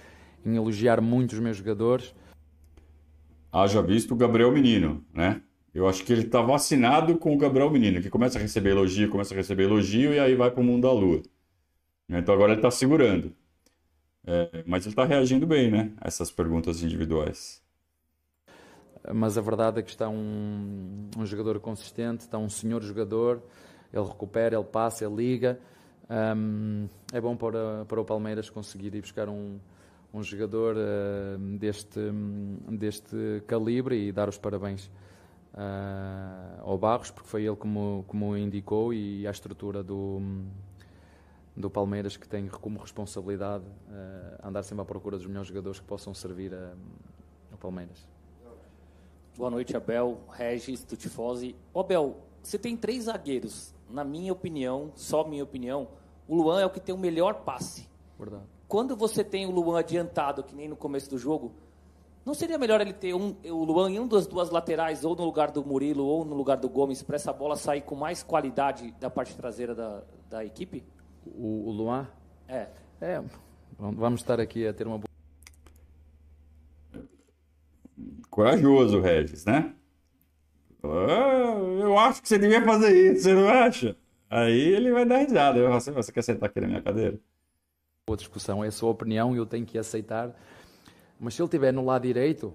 [0.45, 2.15] em elogiar muito os meus jogadores.
[3.53, 5.43] Haja visto o Gabriel Menino, né?
[5.75, 9.11] Eu acho que ele está vacinado com o Gabriel Menino, que começa a receber elogio,
[9.11, 11.23] começa a receber elogio e aí vai para o mundo da lua.
[12.09, 13.33] Então agora ele está segurando.
[14.27, 15.93] É, mas ele está reagindo bem, né?
[16.01, 17.63] A essas perguntas individuais
[19.15, 23.43] mas a verdade é que está um, um jogador consistente, está um senhor jogador,
[23.93, 25.59] ele recupera, ele passa, ele liga.
[26.11, 29.59] Um, é bom para, para o Palmeiras conseguir ir buscar um,
[30.13, 32.01] um jogador uh, deste,
[32.71, 34.87] deste calibre e dar os parabéns
[35.55, 40.21] uh, ao Barros, porque foi ele como, como indicou e a estrutura do,
[41.57, 45.87] do Palmeiras que tem como responsabilidade uh, andar sempre à procura dos melhores jogadores que
[45.87, 46.73] possam servir a,
[47.53, 48.18] ao Palmeiras.
[49.39, 51.55] Boa noite, Abel, Regis, Tutifosi.
[51.73, 53.73] Ô, Abel, você tem três zagueiros.
[53.89, 55.87] Na minha opinião, só minha opinião,
[56.27, 57.89] o Luan é o que tem o melhor passe.
[58.19, 58.43] Verdade.
[58.67, 61.53] Quando você tem o Luan adiantado, que nem no começo do jogo,
[62.27, 65.25] não seria melhor ele ter um, o Luan em um das duas laterais, ou no
[65.25, 68.91] lugar do Murilo, ou no lugar do Gomes, para essa bola sair com mais qualidade
[68.99, 70.85] da parte traseira da, da equipe?
[71.25, 72.09] O, o Luan?
[72.49, 72.67] É.
[73.01, 73.23] É,
[73.79, 75.08] vamos estar aqui a ter uma boa
[78.39, 79.75] Corajoso, Regis, né?
[80.85, 83.97] Ah, eu acho que você devia fazer isso, você não acha?
[84.31, 85.59] Aí ele vai dar risada.
[85.59, 87.19] Eu assim, você quer sentar aqui na minha cadeira?
[88.07, 90.41] Boa discussão, é a sua opinião e eu tenho que aceitar.
[91.19, 92.55] Mas se ele estiver no lado direito,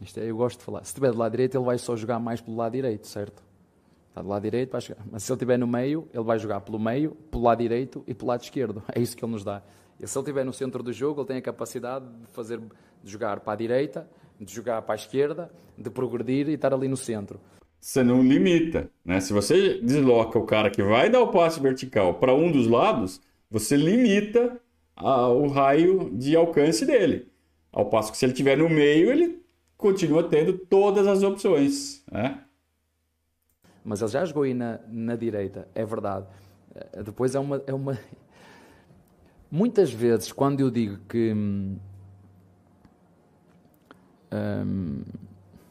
[0.00, 2.18] isto é, eu gosto de falar, se estiver do lado direito, ele vai só jogar
[2.18, 3.40] mais pelo lado direito, certo?
[4.08, 5.04] Está do lado direito, vai jogar.
[5.08, 8.12] Mas se ele estiver no meio, ele vai jogar pelo meio, pelo lado direito e
[8.14, 8.82] pelo lado esquerdo.
[8.92, 9.62] É isso que ele nos dá.
[10.00, 13.10] E se ele estiver no centro do jogo, ele tem a capacidade de fazer de
[13.10, 14.08] jogar para a direita,
[14.42, 17.40] de jogar para a esquerda, de progredir e estar ali no centro.
[17.80, 19.20] Você não limita, né?
[19.20, 23.20] Se você desloca o cara que vai dar o passe vertical para um dos lados,
[23.50, 24.60] você limita
[24.94, 27.30] a, o raio de alcance dele.
[27.72, 29.42] Ao passo que se ele estiver no meio, ele
[29.76, 32.44] continua tendo todas as opções, né?
[33.84, 36.26] Mas ele já jogou aí na, na direita, é verdade.
[36.74, 37.98] Eh, Depois é uma, é uma.
[39.50, 41.34] Muitas vezes, quando eu digo que.
[44.32, 45.02] Hum,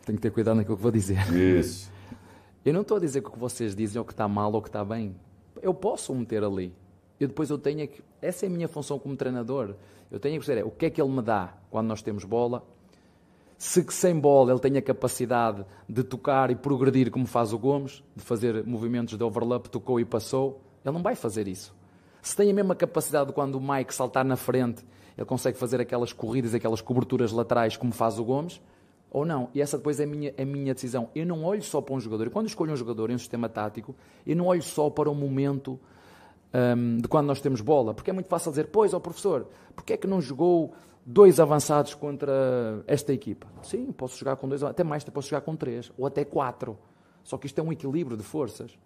[0.06, 1.22] tenho que ter cuidado naquilo que vou dizer.
[1.34, 1.92] Isso.
[2.64, 4.52] Eu não estou a dizer que o que vocês dizem é o que está mal
[4.52, 5.16] ou o que está bem.
[5.62, 6.74] Eu posso o meter ali.
[7.20, 8.04] Eu depois eu tenho que.
[8.22, 9.76] Essa é a minha função como treinador.
[10.12, 12.24] Eu tenho que dizer é, o que é que ele me dá quando nós temos
[12.24, 12.64] bola.
[13.58, 17.60] Se que sem bola ele tem a capacidade de tocar e progredir como faz o
[17.60, 21.74] Gomes, de fazer movimentos de overlap, tocou e passou, ele não vai fazer isso.
[22.22, 24.84] Se tem a mesma capacidade de quando o Mike saltar na frente,
[25.18, 28.62] ele consegue fazer aquelas corridas, aquelas coberturas laterais como faz o Gomes,
[29.12, 29.50] ou não.
[29.54, 31.10] E essa depois é a minha, a minha decisão.
[31.14, 32.30] Eu não olho só para um jogador.
[32.30, 33.94] Quando escolho um jogador em um sistema tático,
[34.26, 35.78] eu não olho só para o momento
[36.54, 37.94] hum, de quando nós temos bola.
[37.94, 40.74] Porque é muito fácil dizer, pois, ó professor, porque é que não jogou
[41.06, 43.48] dois avançados contra esta equipa?
[43.64, 46.78] Sim, posso jogar com dois, até mais, posso jogar com três, ou até quatro.
[47.22, 48.78] Só que isto é um equilíbrio de forças.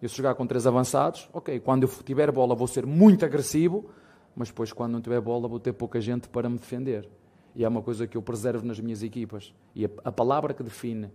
[0.00, 3.88] Eu se jogar com três avançados, ok, quando eu tiver bola vou ser muito agressivo,
[4.34, 7.08] mas depois quando não tiver bola vou ter pouca gente para me defender.
[7.54, 9.54] E é uma coisa que eu preservo nas minhas equipas.
[9.74, 11.10] E a, a palavra que define,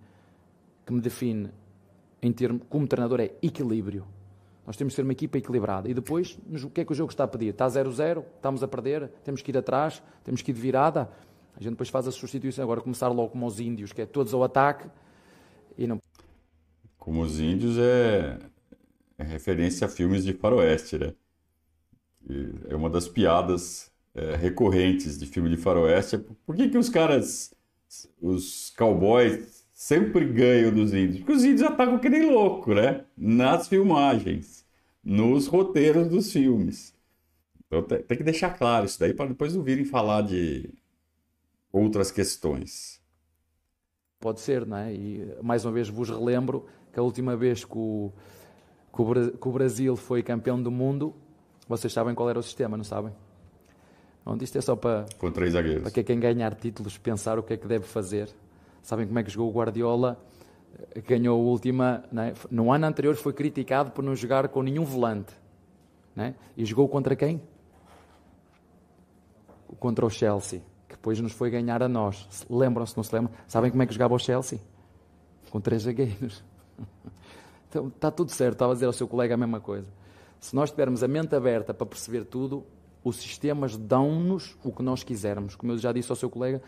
[0.86, 1.50] que me define
[2.22, 4.06] em termo, como treinador é equilíbrio.
[4.66, 5.90] Nós temos de ser uma equipa equilibrada.
[5.90, 7.48] E depois, o que é que o jogo está a pedir?
[7.48, 11.10] Está 0-0, estamos a perder, temos que ir atrás, temos que ir de virada.
[11.56, 12.64] A gente depois faz a substituição.
[12.64, 14.88] Agora começar logo como os índios, que é todos ao ataque
[15.78, 16.00] e não
[16.98, 18.38] Como os índios é,
[19.18, 21.14] é referência a filmes de faroeste, né?
[22.70, 26.16] É uma das piadas é, recorrentes de filme de faroeste.
[26.16, 27.54] É por que que os caras,
[28.22, 31.20] os cowboys, sempre ganham dos índios?
[31.20, 33.06] Porque os índios atacam que nem louco, né?
[33.16, 34.66] Nas filmagens,
[35.04, 36.94] nos roteiros dos filmes.
[37.68, 40.70] Então tem, tem que deixar claro isso daí para depois não virem falar de
[41.72, 43.02] outras questões.
[44.20, 44.94] Pode ser, não é?
[44.94, 48.12] E mais uma vez vos relembro que a última vez que o,
[48.94, 51.16] que o, que o Brasil foi campeão do mundo,
[51.68, 53.14] vocês sabem qual era o sistema, não sabem?
[54.24, 55.84] Pronto, isto é só para, Com três zagueiros.
[55.84, 58.30] para que quem ganhar títulos pensar o que é que deve fazer.
[58.84, 60.20] Sabem como é que jogou o Guardiola?
[60.96, 62.04] Eh, Ganhou a última.
[62.18, 62.34] é?
[62.52, 65.34] No ano anterior foi criticado por não jogar com nenhum volante.
[66.16, 66.36] não é?
[66.58, 67.42] E jogou contra quem?
[69.80, 72.26] Contra o Chelsea, que depois nos foi ganhar a nós.
[72.30, 73.34] Se- Lembram-se, não se lembram?
[73.48, 74.60] Sabem como é que jogava o Chelsea?
[75.52, 76.44] Com três zagueiros.
[77.70, 79.86] Então está tudo certo, estava a dizer ao seu colega a mesma coisa.
[80.48, 82.64] Se nós tivermos a mente aberta para perceber tudo,
[83.04, 85.58] os sistemas dão-nos o que nós quisermos.
[85.58, 86.62] Como eu já disse ao seu colega,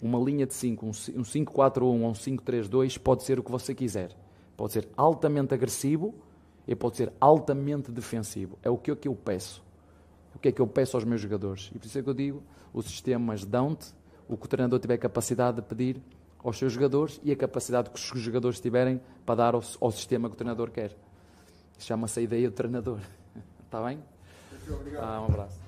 [0.00, 3.50] uma linha de 5, um ci- um 5-4-1 ou um 5-3-2 pode ser o que
[3.50, 4.16] você quiser.
[4.56, 6.14] Pode ser altamente agressivo
[6.68, 8.60] e pode ser altamente defensivo.
[8.62, 9.60] É o que, é que eu peço.
[10.32, 11.72] O que é que eu peço aos meus jogadores?
[11.74, 13.92] E por isso é que eu digo, os sistemas dão-te
[14.28, 16.00] o que o treinador tiver capacidade de pedir
[16.44, 20.28] aos seus jogadores e a capacidade que os jogadores tiverem para dar ao, ao sistema
[20.28, 20.96] que o treinador quer.
[21.78, 23.00] Chama-se a ideia do treinador.
[23.64, 24.02] Está bem?
[24.98, 25.60] Ah, um abraço.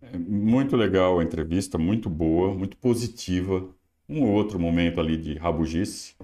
[0.00, 3.68] É Muito legal a entrevista, muito boa, muito positiva.
[4.08, 6.14] Um ou outro momento ali de rabugice.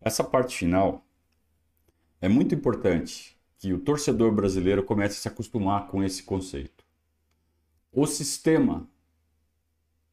[0.00, 1.06] Essa parte final
[2.20, 6.84] é muito importante que o torcedor brasileiro comece a se acostumar com esse conceito.
[7.92, 8.88] O sistema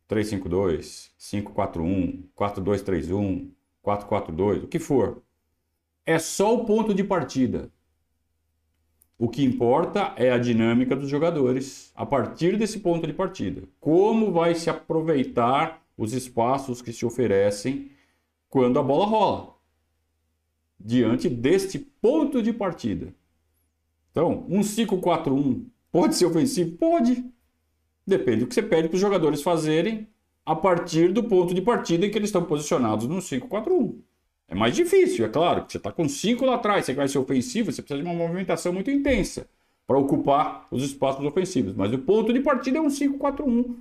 [0.07, 3.51] 352, 541, 4231,
[3.82, 5.22] 442, o que for,
[6.05, 7.72] é só o ponto de partida.
[9.22, 13.63] O que importa é a dinâmica dos jogadores a partir desse ponto de partida.
[13.78, 17.91] Como vai se aproveitar os espaços que se oferecem
[18.47, 19.55] quando a bola rola.
[20.80, 23.13] Diante deste ponto de partida.
[24.09, 26.78] Então, um 5-4-1 pode ser ofensivo?
[26.78, 27.22] Pode.
[28.07, 30.07] Depende do que você pede para os jogadores fazerem
[30.45, 33.99] a partir do ponto de partida em que eles estão posicionados no 5-4-1.
[34.50, 37.20] É mais difícil, é claro, porque você está com cinco lá atrás, você vai ser
[37.20, 39.47] ofensivo, você precisa de uma movimentação muito intensa
[39.86, 41.76] para ocupar os espaços ofensivos.
[41.76, 43.76] Mas o ponto de partida é um 5-4-1.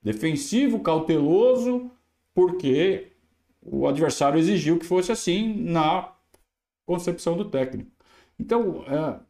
[0.00, 1.90] Defensivo, cauteloso,
[2.32, 3.12] porque
[3.60, 6.12] o adversário exigiu que fosse assim na
[6.86, 7.90] concepção do técnico.
[8.38, 9.20] Então, é,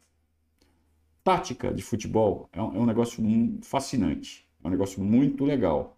[1.23, 3.23] tática de futebol é um, é um negócio
[3.63, 5.97] fascinante, é um negócio muito legal.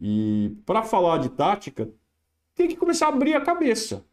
[0.00, 1.88] E para falar de tática,
[2.54, 4.04] tem que começar a abrir a cabeça.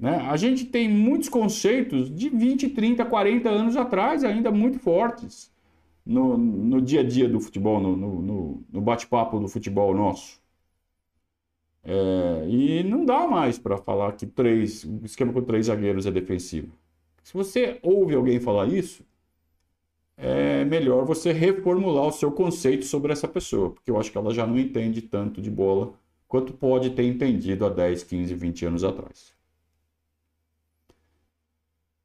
[0.00, 0.16] Né?
[0.16, 5.52] A gente tem muitos conceitos de 20, 30, 40 anos atrás, ainda muito fortes
[6.06, 10.40] no, no dia a dia do futebol, no, no, no bate-papo do futebol nosso.
[11.84, 16.10] É, e não dá mais para falar que três, um esquema com três zagueiros é
[16.10, 16.72] defensivo.
[17.22, 19.04] Se você ouve alguém falar isso,
[20.16, 24.32] é melhor você reformular o seu conceito sobre essa pessoa, porque eu acho que ela
[24.32, 25.92] já não entende tanto de bola
[26.26, 29.39] quanto pode ter entendido há 10, 15, 20 anos atrás.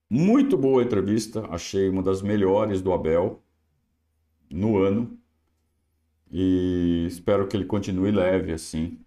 [0.10, 3.42] Muito boa entrevista, achei uma das melhores do Abel
[4.50, 5.18] no ano.
[6.32, 9.00] E espero que ele continue leve assim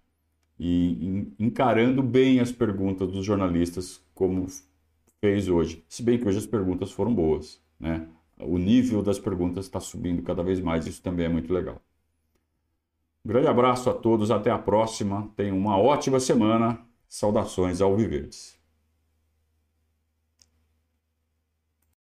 [0.59, 4.45] e encarando bem as perguntas dos jornalistas como
[5.21, 5.83] fez hoje.
[5.87, 8.07] Se bem que hoje as perguntas foram boas, né?
[8.37, 11.81] O nível das perguntas está subindo cada vez mais, isso também é muito legal.
[13.23, 15.29] Um grande abraço a todos, até a próxima.
[15.35, 16.79] Tenham uma ótima semana.
[17.07, 18.58] Saudações ao Viverdes.